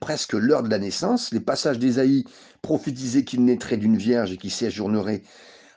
presque 0.00 0.32
l'heure 0.32 0.62
de 0.62 0.70
la 0.70 0.78
naissance. 0.78 1.32
Les 1.32 1.40
passages 1.40 1.78
d'Ésaïe 1.78 2.24
prophétisaient 2.62 3.24
qu'il 3.24 3.44
naîtrait 3.44 3.76
d'une 3.76 3.96
vierge 3.96 4.32
et 4.32 4.36
qu'il 4.38 4.50
séjournerait 4.50 5.22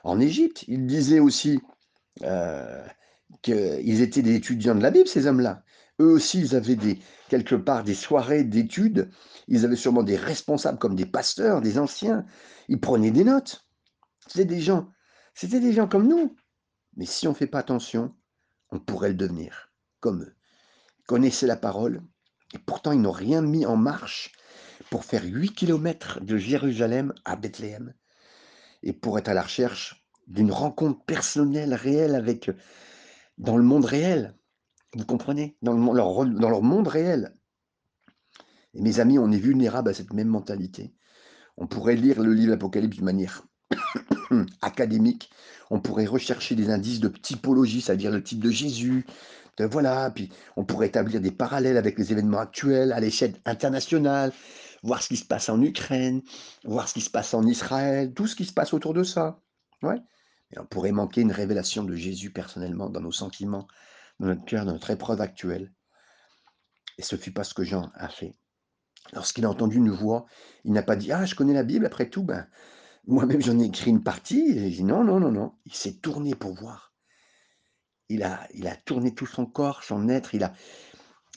en 0.04 0.18
Égypte. 0.20 0.64
Ils 0.66 0.86
disaient 0.86 1.20
aussi 1.20 1.60
euh, 2.22 2.82
qu'ils 3.42 4.00
étaient 4.00 4.22
des 4.22 4.34
étudiants 4.34 4.74
de 4.74 4.82
la 4.82 4.90
Bible, 4.90 5.08
ces 5.08 5.26
hommes-là. 5.26 5.62
Eux 6.00 6.12
aussi, 6.12 6.40
ils 6.40 6.56
avaient 6.56 6.98
quelque 7.28 7.54
part 7.54 7.84
des 7.84 7.94
soirées 7.94 8.42
d'études. 8.42 9.10
Ils 9.48 9.64
avaient 9.66 9.76
sûrement 9.76 10.02
des 10.02 10.16
responsables 10.16 10.78
comme 10.78 10.96
des 10.96 11.06
pasteurs, 11.06 11.60
des 11.60 11.78
anciens. 11.78 12.24
Ils 12.68 12.80
prenaient 12.80 13.10
des 13.10 13.24
notes. 13.24 13.66
C'était 14.26 14.46
des 14.46 14.60
gens, 14.60 14.88
c'était 15.34 15.60
des 15.60 15.72
gens 15.72 15.86
comme 15.86 16.08
nous. 16.08 16.36
Mais 16.96 17.04
si 17.04 17.26
on 17.26 17.30
ne 17.30 17.36
fait 17.36 17.46
pas 17.46 17.58
attention, 17.58 18.14
on 18.70 18.80
pourrait 18.80 19.10
le 19.10 19.14
devenir, 19.14 19.72
comme 20.00 20.22
eux. 20.22 20.34
Ils 21.00 21.06
connaissaient 21.06 21.46
la 21.46 21.56
parole, 21.56 22.02
et 22.54 22.58
pourtant 22.58 22.92
ils 22.92 23.00
n'ont 23.00 23.10
rien 23.12 23.42
mis 23.42 23.66
en 23.66 23.76
marche 23.76 24.32
pour 24.90 25.04
faire 25.04 25.24
8 25.24 25.54
kilomètres 25.54 26.20
de 26.20 26.36
Jérusalem 26.36 27.12
à 27.24 27.36
Bethléem. 27.36 27.94
et 28.82 28.94
pour 28.94 29.18
être 29.18 29.28
à 29.28 29.34
la 29.34 29.42
recherche 29.42 30.06
d'une 30.26 30.52
rencontre 30.52 31.04
personnelle, 31.04 31.74
réelle 31.74 32.14
avec 32.14 32.50
dans 33.36 33.58
le 33.58 33.64
monde 33.64 33.84
réel. 33.84 34.34
Vous 34.96 35.04
comprenez? 35.04 35.56
Dans, 35.62 35.72
le, 35.72 35.96
leur, 35.96 36.26
dans 36.26 36.50
leur 36.50 36.62
monde 36.62 36.88
réel. 36.88 37.34
Et 38.74 38.82
mes 38.82 39.00
amis, 39.00 39.18
on 39.18 39.30
est 39.30 39.38
vulnérable 39.38 39.90
à 39.90 39.94
cette 39.94 40.12
même 40.12 40.28
mentalité. 40.28 40.94
On 41.56 41.66
pourrait 41.66 41.96
lire 41.96 42.20
le 42.20 42.32
livre 42.32 42.54
Apocalypse 42.54 42.98
de 42.98 43.04
manière 43.04 43.42
académique. 44.62 45.30
On 45.70 45.80
pourrait 45.80 46.06
rechercher 46.06 46.54
des 46.54 46.70
indices 46.70 47.00
de 47.00 47.08
typologie, 47.08 47.80
c'est-à-dire 47.80 48.10
le 48.10 48.22
type 48.22 48.40
de 48.40 48.50
Jésus. 48.50 49.06
Voilà, 49.58 50.10
puis 50.10 50.30
on 50.56 50.64
pourrait 50.64 50.86
établir 50.86 51.20
des 51.20 51.32
parallèles 51.32 51.76
avec 51.76 51.98
les 51.98 52.12
événements 52.12 52.38
actuels 52.38 52.92
à 52.92 53.00
l'échelle 53.00 53.34
internationale, 53.44 54.32
voir 54.82 55.02
ce 55.02 55.08
qui 55.08 55.16
se 55.16 55.24
passe 55.24 55.50
en 55.50 55.60
Ukraine, 55.60 56.22
voir 56.64 56.88
ce 56.88 56.94
qui 56.94 57.02
se 57.02 57.10
passe 57.10 57.34
en 57.34 57.46
Israël, 57.46 58.14
tout 58.14 58.26
ce 58.26 58.36
qui 58.36 58.46
se 58.46 58.54
passe 58.54 58.72
autour 58.72 58.94
de 58.94 59.02
ça. 59.02 59.40
Ouais. 59.82 60.00
Et 60.52 60.58
on 60.58 60.64
pourrait 60.64 60.92
manquer 60.92 61.20
une 61.20 61.32
révélation 61.32 61.84
de 61.84 61.94
Jésus 61.94 62.30
personnellement 62.30 62.88
dans 62.88 63.00
nos 63.00 63.12
sentiments, 63.12 63.68
dans 64.20 64.28
notre 64.28 64.44
cœur, 64.44 64.64
dans 64.64 64.72
notre 64.72 64.90
épreuve 64.90 65.20
actuelle. 65.20 65.72
Et 66.98 67.02
ce 67.02 67.16
fut 67.16 67.32
pas 67.32 67.44
ce 67.44 67.54
que 67.54 67.64
Jean 67.64 67.90
a 67.94 68.08
fait. 68.08 68.36
Lorsqu'il 69.14 69.46
a 69.46 69.50
entendu 69.50 69.78
une 69.78 69.90
voix, 69.90 70.26
il 70.64 70.72
n'a 70.72 70.82
pas 70.82 70.94
dit 70.94 71.10
Ah, 71.10 71.24
je 71.24 71.34
connais 71.34 71.54
la 71.54 71.64
Bible, 71.64 71.86
après 71.86 72.08
tout, 72.08 72.22
ben, 72.22 72.46
moi-même 73.06 73.40
j'en 73.40 73.58
ai 73.58 73.64
écrit 73.64 73.90
une 73.90 74.04
partie. 74.04 74.50
Et 74.50 74.68
il 74.68 74.76
dit 74.76 74.84
Non, 74.84 75.02
non, 75.02 75.18
non, 75.18 75.32
non. 75.32 75.54
Il 75.64 75.74
s'est 75.74 75.94
tourné 75.94 76.34
pour 76.34 76.54
voir. 76.54 76.94
Il 78.10 78.22
a, 78.22 78.46
il 78.54 78.66
a 78.68 78.76
tourné 78.76 79.14
tout 79.14 79.26
son 79.26 79.46
corps, 79.46 79.82
son 79.82 80.08
être. 80.08 80.34
Il 80.34 80.44
a 80.44 80.52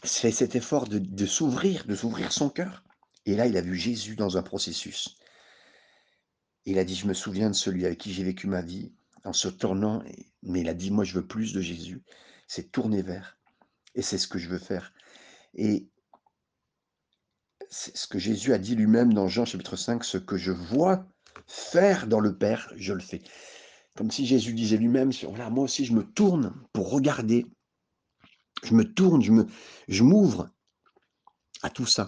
fait 0.04 0.32
cet 0.32 0.56
effort 0.56 0.88
de 0.88 1.26
s'ouvrir, 1.26 1.86
de 1.86 1.96
s'ouvrir 1.96 2.34
son 2.34 2.50
cœur. 2.50 2.84
Et 3.26 3.36
là, 3.36 3.48
il 3.48 3.56
a 3.56 3.62
vu 3.62 3.78
Jésus 3.78 4.17
dans 4.17 4.38
un 4.38 4.43
processus. 4.43 5.15
Il 6.65 6.78
a 6.78 6.84
dit 6.84 6.96
Je 6.96 7.08
me 7.08 7.13
souviens 7.13 7.50
de 7.50 7.56
celui 7.56 7.86
avec 7.86 8.00
qui 8.00 8.13
j'ai 8.13 8.26
vécu 8.26 8.48
ma 8.48 8.62
vie 8.62 8.91
en 9.24 9.32
se 9.32 9.48
tournant. 9.48 10.04
Mais 10.41 10.62
il 10.62 10.67
a 10.67 10.74
dit 10.74 10.91
Moi, 10.91 11.06
je 11.06 11.13
veux 11.13 11.26
plus 11.26 11.54
de 11.54 11.62
Jésus. 11.62 12.04
C'est 12.56 12.72
tourner 12.72 13.02
vers. 13.02 13.39
Et 13.96 14.04
c'est 14.04 14.20
ce 14.20 14.28
que 14.28 14.38
je 14.38 14.48
veux 14.48 14.60
faire. 14.60 14.94
Et 15.56 15.89
c'est 17.68 17.98
ce 17.98 18.06
que 18.06 18.20
Jésus 18.20 18.54
a 18.54 18.60
dit 18.60 18.76
lui-même 18.76 19.12
dans 19.12 19.28
Jean 19.28 19.44
chapitre 19.44 19.76
5, 19.76 20.04
ce 20.04 20.20
que 20.20 20.38
je 20.38 20.52
vois 20.52 21.04
faire 21.48 22.06
dans 22.06 22.20
le 22.20 22.38
Père, 22.38 22.72
je 22.76 22.94
le 22.94 23.00
fais. 23.00 23.24
Comme 23.96 24.12
si 24.12 24.28
Jésus 24.28 24.54
disait 24.54 24.78
lui-même, 24.78 25.12
voilà, 25.24 25.50
moi 25.50 25.63
aussi 25.63 25.84
je 25.84 25.94
me 25.94 26.04
tourne 26.04 26.54
pour 26.74 26.92
regarder, 26.92 27.48
je 28.63 28.76
me 28.76 28.84
tourne, 28.84 29.24
je 29.24 29.32
je 29.88 30.04
m'ouvre 30.04 30.52
à 31.63 31.72
tout 31.72 31.88
ça, 31.88 32.08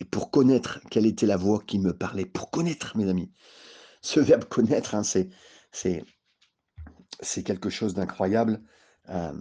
et 0.00 0.06
pour 0.06 0.30
connaître 0.30 0.80
quelle 0.90 1.04
était 1.04 1.26
la 1.26 1.36
voix 1.36 1.62
qui 1.66 1.78
me 1.78 1.92
parlait, 1.92 2.24
pour 2.24 2.50
connaître, 2.50 2.96
mes 2.96 3.10
amis. 3.10 3.30
Ce 4.00 4.18
verbe 4.18 4.46
connaître, 4.46 4.94
hein, 4.94 5.02
c'est, 5.02 5.28
c'est, 5.72 6.06
c'est 7.20 7.42
quelque 7.42 7.68
chose 7.68 7.92
d'incroyable. 7.92 8.62
Euh, 9.10 9.34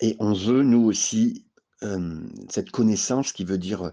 et 0.00 0.16
on 0.20 0.32
veut, 0.32 0.62
nous 0.62 0.84
aussi, 0.84 1.46
cette 2.48 2.70
connaissance 2.70 3.32
qui 3.32 3.44
veut 3.44 3.58
dire 3.58 3.92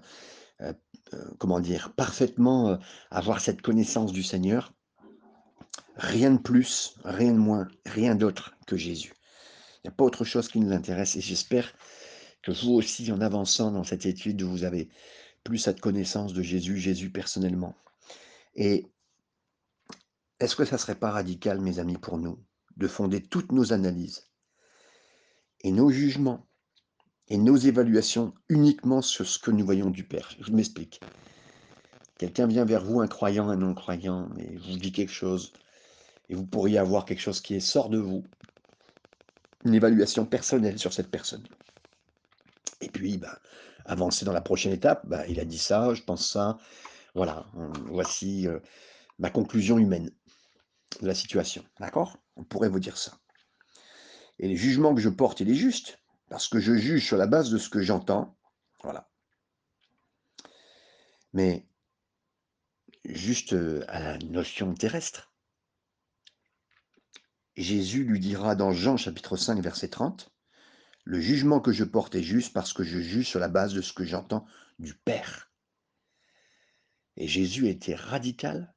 comment 1.37 1.59
dire, 1.59 1.93
parfaitement 1.93 2.79
avoir 3.11 3.39
cette 3.39 3.61
connaissance 3.61 4.11
du 4.11 4.23
Seigneur. 4.23 4.73
Rien 5.97 6.31
de 6.31 6.39
plus, 6.39 6.95
rien 7.03 7.31
de 7.31 7.37
moins, 7.37 7.67
rien 7.85 8.15
d'autre 8.15 8.55
que 8.67 8.75
Jésus. 8.75 9.13
Il 9.77 9.87
n'y 9.87 9.89
a 9.89 9.95
pas 9.95 10.03
autre 10.03 10.25
chose 10.25 10.49
qui 10.49 10.59
nous 10.59 10.73
intéresse 10.73 11.15
et 11.15 11.21
j'espère 11.21 11.73
que 12.41 12.51
vous 12.51 12.73
aussi, 12.73 13.11
en 13.11 13.21
avançant 13.21 13.71
dans 13.71 13.83
cette 13.83 14.05
étude, 14.05 14.41
vous 14.41 14.63
avez 14.63 14.89
plus 15.43 15.57
cette 15.57 15.79
connaissance 15.79 16.33
de 16.33 16.41
Jésus, 16.41 16.77
Jésus 16.77 17.11
personnellement. 17.11 17.75
Et 18.55 18.85
est-ce 20.39 20.55
que 20.55 20.65
ça 20.65 20.75
ne 20.75 20.81
serait 20.81 20.95
pas 20.95 21.11
radical, 21.11 21.61
mes 21.61 21.79
amis, 21.79 21.97
pour 21.97 22.17
nous, 22.17 22.43
de 22.77 22.87
fonder 22.87 23.21
toutes 23.21 23.51
nos 23.51 23.71
analyses 23.71 24.27
et 25.65 25.71
nos 25.71 25.89
jugements 25.89 26.45
et 27.27 27.37
nos 27.37 27.57
évaluations 27.57 28.35
uniquement 28.49 29.01
sur 29.01 29.27
ce 29.27 29.39
que 29.39 29.49
nous 29.49 29.65
voyons 29.65 29.89
du 29.89 30.03
Père. 30.03 30.29
Je 30.39 30.51
m'explique. 30.51 31.01
Quelqu'un 32.19 32.45
vient 32.45 32.65
vers 32.65 32.85
vous, 32.85 33.01
un 33.01 33.07
croyant, 33.07 33.49
un 33.49 33.55
non-croyant, 33.55 34.29
et 34.37 34.57
vous 34.57 34.77
dit 34.77 34.91
quelque 34.91 35.11
chose, 35.11 35.53
et 36.29 36.35
vous 36.35 36.45
pourriez 36.45 36.77
avoir 36.77 37.03
quelque 37.03 37.19
chose 37.19 37.41
qui 37.41 37.59
sort 37.59 37.89
de 37.89 37.97
vous, 37.97 38.23
une 39.65 39.73
évaluation 39.73 40.23
personnelle 40.23 40.77
sur 40.77 40.93
cette 40.93 41.09
personne. 41.09 41.43
Et 42.81 42.89
puis, 42.89 43.17
bah, 43.17 43.39
avancer 43.85 44.23
dans 44.23 44.33
la 44.33 44.41
prochaine 44.41 44.71
étape, 44.71 45.07
bah, 45.07 45.25
il 45.27 45.39
a 45.39 45.45
dit 45.45 45.57
ça, 45.57 45.95
je 45.95 46.03
pense 46.03 46.29
ça, 46.29 46.59
voilà, 47.15 47.47
voici 47.87 48.47
euh, 48.47 48.59
ma 49.17 49.31
conclusion 49.31 49.79
humaine 49.79 50.11
de 51.01 51.07
la 51.07 51.15
situation. 51.15 51.65
D'accord? 51.79 52.17
On 52.35 52.43
pourrait 52.43 52.69
vous 52.69 52.79
dire 52.79 52.97
ça. 52.97 53.17
Et 54.39 54.47
les 54.47 54.57
jugements 54.57 54.93
que 54.93 55.01
je 55.01 55.09
porte, 55.09 55.39
il 55.39 55.49
est 55.49 55.55
juste 55.55 55.99
parce 56.29 56.47
que 56.47 56.59
je 56.59 56.73
juge 56.73 57.05
sur 57.05 57.17
la 57.17 57.27
base 57.27 57.49
de 57.51 57.57
ce 57.57 57.69
que 57.69 57.81
j'entends. 57.81 58.35
Voilà. 58.83 59.09
Mais 61.33 61.65
juste 63.05 63.53
euh, 63.53 63.85
à 63.87 63.99
la 63.99 64.17
notion 64.19 64.73
terrestre. 64.73 65.31
Jésus 67.55 68.03
lui 68.03 68.19
dira 68.19 68.55
dans 68.55 68.71
Jean 68.71 68.97
chapitre 68.97 69.37
5 69.37 69.61
verset 69.61 69.89
30, 69.89 70.31
Le 71.05 71.21
jugement 71.21 71.61
que 71.61 71.71
je 71.71 71.85
porte 71.85 72.15
est 72.15 72.23
juste 72.23 72.51
parce 72.51 72.73
que 72.73 72.83
je 72.83 72.99
juge 72.99 73.27
sur 73.27 73.39
la 73.39 73.47
base 73.47 73.73
de 73.73 73.81
ce 73.81 73.93
que 73.93 74.03
j'entends 74.03 74.45
du 74.79 74.93
Père. 74.93 75.51
Et 77.15 77.27
Jésus 77.27 77.69
était 77.69 77.95
radical 77.95 78.73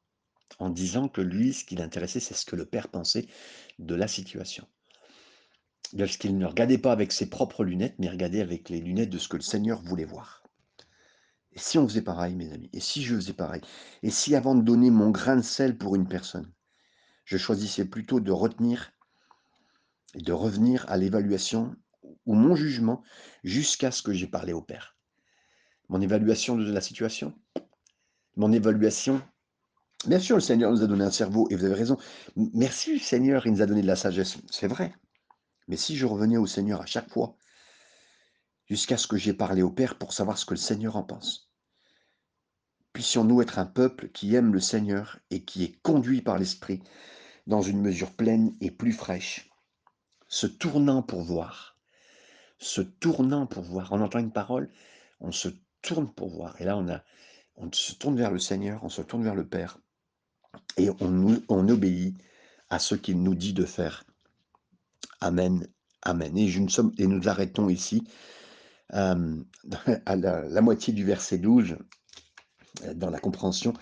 en 0.60 0.70
disant 0.70 1.08
que 1.08 1.20
lui, 1.20 1.52
ce 1.52 1.64
qui 1.64 1.74
l'intéressait, 1.74 2.20
c'est 2.20 2.34
ce 2.34 2.46
que 2.46 2.54
le 2.54 2.66
Père 2.66 2.88
pensait 2.88 3.26
de 3.80 3.96
la 3.96 4.06
situation 4.06 4.68
lorsqu'il 5.96 6.36
ne 6.36 6.46
regardait 6.46 6.78
pas 6.78 6.92
avec 6.92 7.12
ses 7.12 7.28
propres 7.28 7.64
lunettes, 7.64 7.94
mais 7.98 8.08
regardait 8.08 8.40
avec 8.40 8.68
les 8.68 8.80
lunettes 8.80 9.10
de 9.10 9.18
ce 9.18 9.28
que 9.28 9.36
le 9.36 9.42
Seigneur 9.42 9.80
voulait 9.82 10.04
voir. 10.04 10.42
Et 11.52 11.58
si 11.58 11.78
on 11.78 11.88
faisait 11.88 12.02
pareil, 12.02 12.36
mes 12.36 12.52
amis, 12.52 12.70
et 12.72 12.80
si 12.80 13.02
je 13.02 13.16
faisais 13.16 13.32
pareil, 13.32 13.62
et 14.02 14.10
si 14.10 14.34
avant 14.36 14.54
de 14.54 14.62
donner 14.62 14.90
mon 14.90 15.10
grain 15.10 15.36
de 15.36 15.42
sel 15.42 15.76
pour 15.76 15.96
une 15.96 16.06
personne, 16.06 16.52
je 17.24 17.36
choisissais 17.36 17.84
plutôt 17.84 18.20
de 18.20 18.30
retenir 18.30 18.92
et 20.14 20.22
de 20.22 20.32
revenir 20.32 20.84
à 20.88 20.96
l'évaluation 20.96 21.74
ou 22.26 22.34
mon 22.34 22.54
jugement 22.54 23.02
jusqu'à 23.44 23.90
ce 23.90 24.02
que 24.02 24.12
j'ai 24.12 24.26
parlé 24.26 24.52
au 24.52 24.62
Père? 24.62 24.96
Mon 25.88 26.00
évaluation 26.00 26.56
de 26.56 26.70
la 26.70 26.80
situation, 26.80 27.34
mon 28.36 28.52
évaluation? 28.52 29.22
Bien 30.06 30.20
sûr, 30.20 30.36
le 30.36 30.42
Seigneur 30.42 30.70
nous 30.70 30.82
a 30.82 30.86
donné 30.86 31.04
un 31.04 31.10
cerveau, 31.10 31.48
et 31.50 31.56
vous 31.56 31.64
avez 31.64 31.74
raison. 31.74 31.96
Merci, 32.36 32.98
Seigneur, 33.00 33.46
il 33.46 33.52
nous 33.52 33.62
a 33.62 33.66
donné 33.66 33.82
de 33.82 33.86
la 33.86 33.96
sagesse. 33.96 34.38
C'est 34.48 34.68
vrai. 34.68 34.94
Mais 35.68 35.76
si 35.76 35.96
je 35.96 36.06
revenais 36.06 36.36
au 36.36 36.46
Seigneur 36.46 36.80
à 36.80 36.86
chaque 36.86 37.10
fois, 37.10 37.36
jusqu'à 38.68 38.96
ce 38.96 39.06
que 39.06 39.16
j'ai 39.16 39.32
parlé 39.32 39.62
au 39.62 39.70
Père 39.70 39.96
pour 39.96 40.12
savoir 40.12 40.38
ce 40.38 40.44
que 40.44 40.54
le 40.54 40.58
Seigneur 40.58 40.96
en 40.96 41.02
pense. 41.02 41.50
Puissions-nous 42.92 43.42
être 43.42 43.58
un 43.58 43.66
peuple 43.66 44.08
qui 44.08 44.34
aime 44.34 44.52
le 44.52 44.60
Seigneur 44.60 45.18
et 45.30 45.44
qui 45.44 45.64
est 45.64 45.80
conduit 45.82 46.20
par 46.20 46.38
l'Esprit 46.38 46.82
dans 47.46 47.62
une 47.62 47.80
mesure 47.80 48.12
pleine 48.12 48.54
et 48.60 48.70
plus 48.70 48.92
fraîche, 48.92 49.50
se 50.26 50.46
tournant 50.46 51.02
pour 51.02 51.22
voir, 51.22 51.78
se 52.58 52.82
tournant 52.82 53.46
pour 53.46 53.62
voir. 53.62 53.92
On 53.92 54.00
entend 54.00 54.18
une 54.18 54.32
parole, 54.32 54.70
on 55.20 55.32
se 55.32 55.48
tourne 55.80 56.12
pour 56.12 56.28
voir. 56.28 56.60
Et 56.60 56.64
là, 56.64 56.76
on, 57.56 57.72
se 57.72 57.94
tourne 57.94 58.16
vers 58.16 58.30
le 58.30 58.38
Seigneur, 58.38 58.84
on 58.84 58.90
se 58.90 59.00
tourne 59.00 59.24
vers 59.24 59.34
le 59.34 59.46
Père, 59.46 59.78
et 60.76 60.90
on 61.00 61.68
obéit 61.68 62.18
à 62.68 62.78
ce 62.78 62.94
qu'il 62.94 63.22
nous 63.22 63.34
dit 63.34 63.54
de 63.54 63.64
faire. 63.64 64.04
Amen. 65.20 65.66
Amen. 66.02 66.36
Et, 66.36 67.06
nous 67.06 67.28
arrêtons 67.28 67.68
ici 67.68 68.04
à 68.90 69.16
la, 70.16 70.60
moitié 70.60 70.92
du 70.92 71.04
verset 71.04 71.38
12 71.38 71.76
euh, 72.84 72.94
dans 72.94 73.10
la 73.10 73.18
compréhension. 73.18 73.74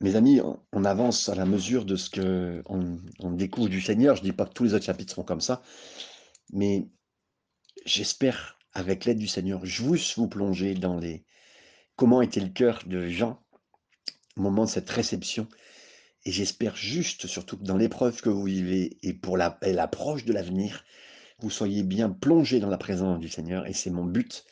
Mes 0.00 0.16
amis, 0.16 0.40
on, 0.72 0.84
avance 0.84 1.28
à 1.28 1.34
la 1.34 1.44
mesure 1.44 1.84
de 1.84 1.96
ce 1.96 2.10
que 2.10 2.62
on, 2.66 3.30
découvre 3.32 3.68
du 3.68 3.80
Seigneur. 3.80 4.16
Je 4.16 4.22
ne 4.22 4.26
dis 4.26 4.32
pas 4.32 4.46
que 4.46 4.52
tous 4.52 4.64
les 4.64 4.74
autres 4.74 4.84
chapitres 4.84 5.12
seront 5.12 5.24
comme 5.24 5.40
ça, 5.40 5.62
mais 6.52 6.88
j'espère, 7.84 8.58
avec 8.74 9.04
l'aide 9.04 9.18
du 9.18 9.26
Seigneur, 9.26 9.64
je 9.64 9.82
vous 9.82 9.96
vous 10.16 10.28
plonger 10.28 10.74
dans 10.74 10.98
les 10.98 11.24
comment 11.96 12.22
était 12.22 12.40
le 12.40 12.50
cœur 12.50 12.82
de 12.86 13.08
Jean 13.08 13.42
au 14.36 14.42
moment 14.42 14.64
de 14.64 14.70
cette 14.70 14.88
réception 14.88 15.48
et 16.24 16.32
j'espère 16.32 16.76
juste, 16.76 17.26
surtout 17.26 17.56
dans 17.56 17.76
l'épreuve 17.76 18.20
que 18.20 18.28
vous 18.28 18.44
vivez 18.44 18.98
et 19.02 19.14
pour 19.14 19.36
l'approche 19.36 20.24
de 20.24 20.32
l'avenir, 20.32 20.84
vous 21.38 21.50
soyez 21.50 21.82
bien 21.82 22.10
plongé 22.10 22.60
dans 22.60 22.68
la 22.68 22.78
présence 22.78 23.18
du 23.20 23.28
Seigneur. 23.28 23.66
Et 23.66 23.72
c'est 23.72 23.90
mon 23.90 24.04
but, 24.04 24.44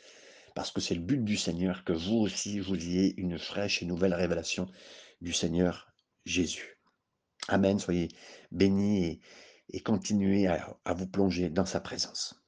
parce 0.55 0.71
que 0.71 0.81
c'est 0.81 0.95
le 0.95 1.01
but 1.01 1.23
du 1.25 1.37
Seigneur, 1.37 1.85
que 1.85 1.93
vous 1.93 2.17
aussi, 2.17 2.61
vous 2.61 2.77
ayez 2.77 3.15
une 3.21 3.39
fraîche 3.39 3.83
et 3.83 3.87
nouvelle 3.87 4.15
révélation 4.15 4.69
du 5.21 5.33
Seigneur 5.33 5.93
Jésus. 6.25 6.79
Amen. 7.49 7.79
Soyez 7.79 8.09
bénis 8.53 9.21
et, 9.71 9.81
continuez 9.81 10.47
à 10.47 10.95
vous 10.95 11.07
plonger 11.07 11.51
dans 11.51 11.67
sa 11.67 11.81
présence. 11.81 12.46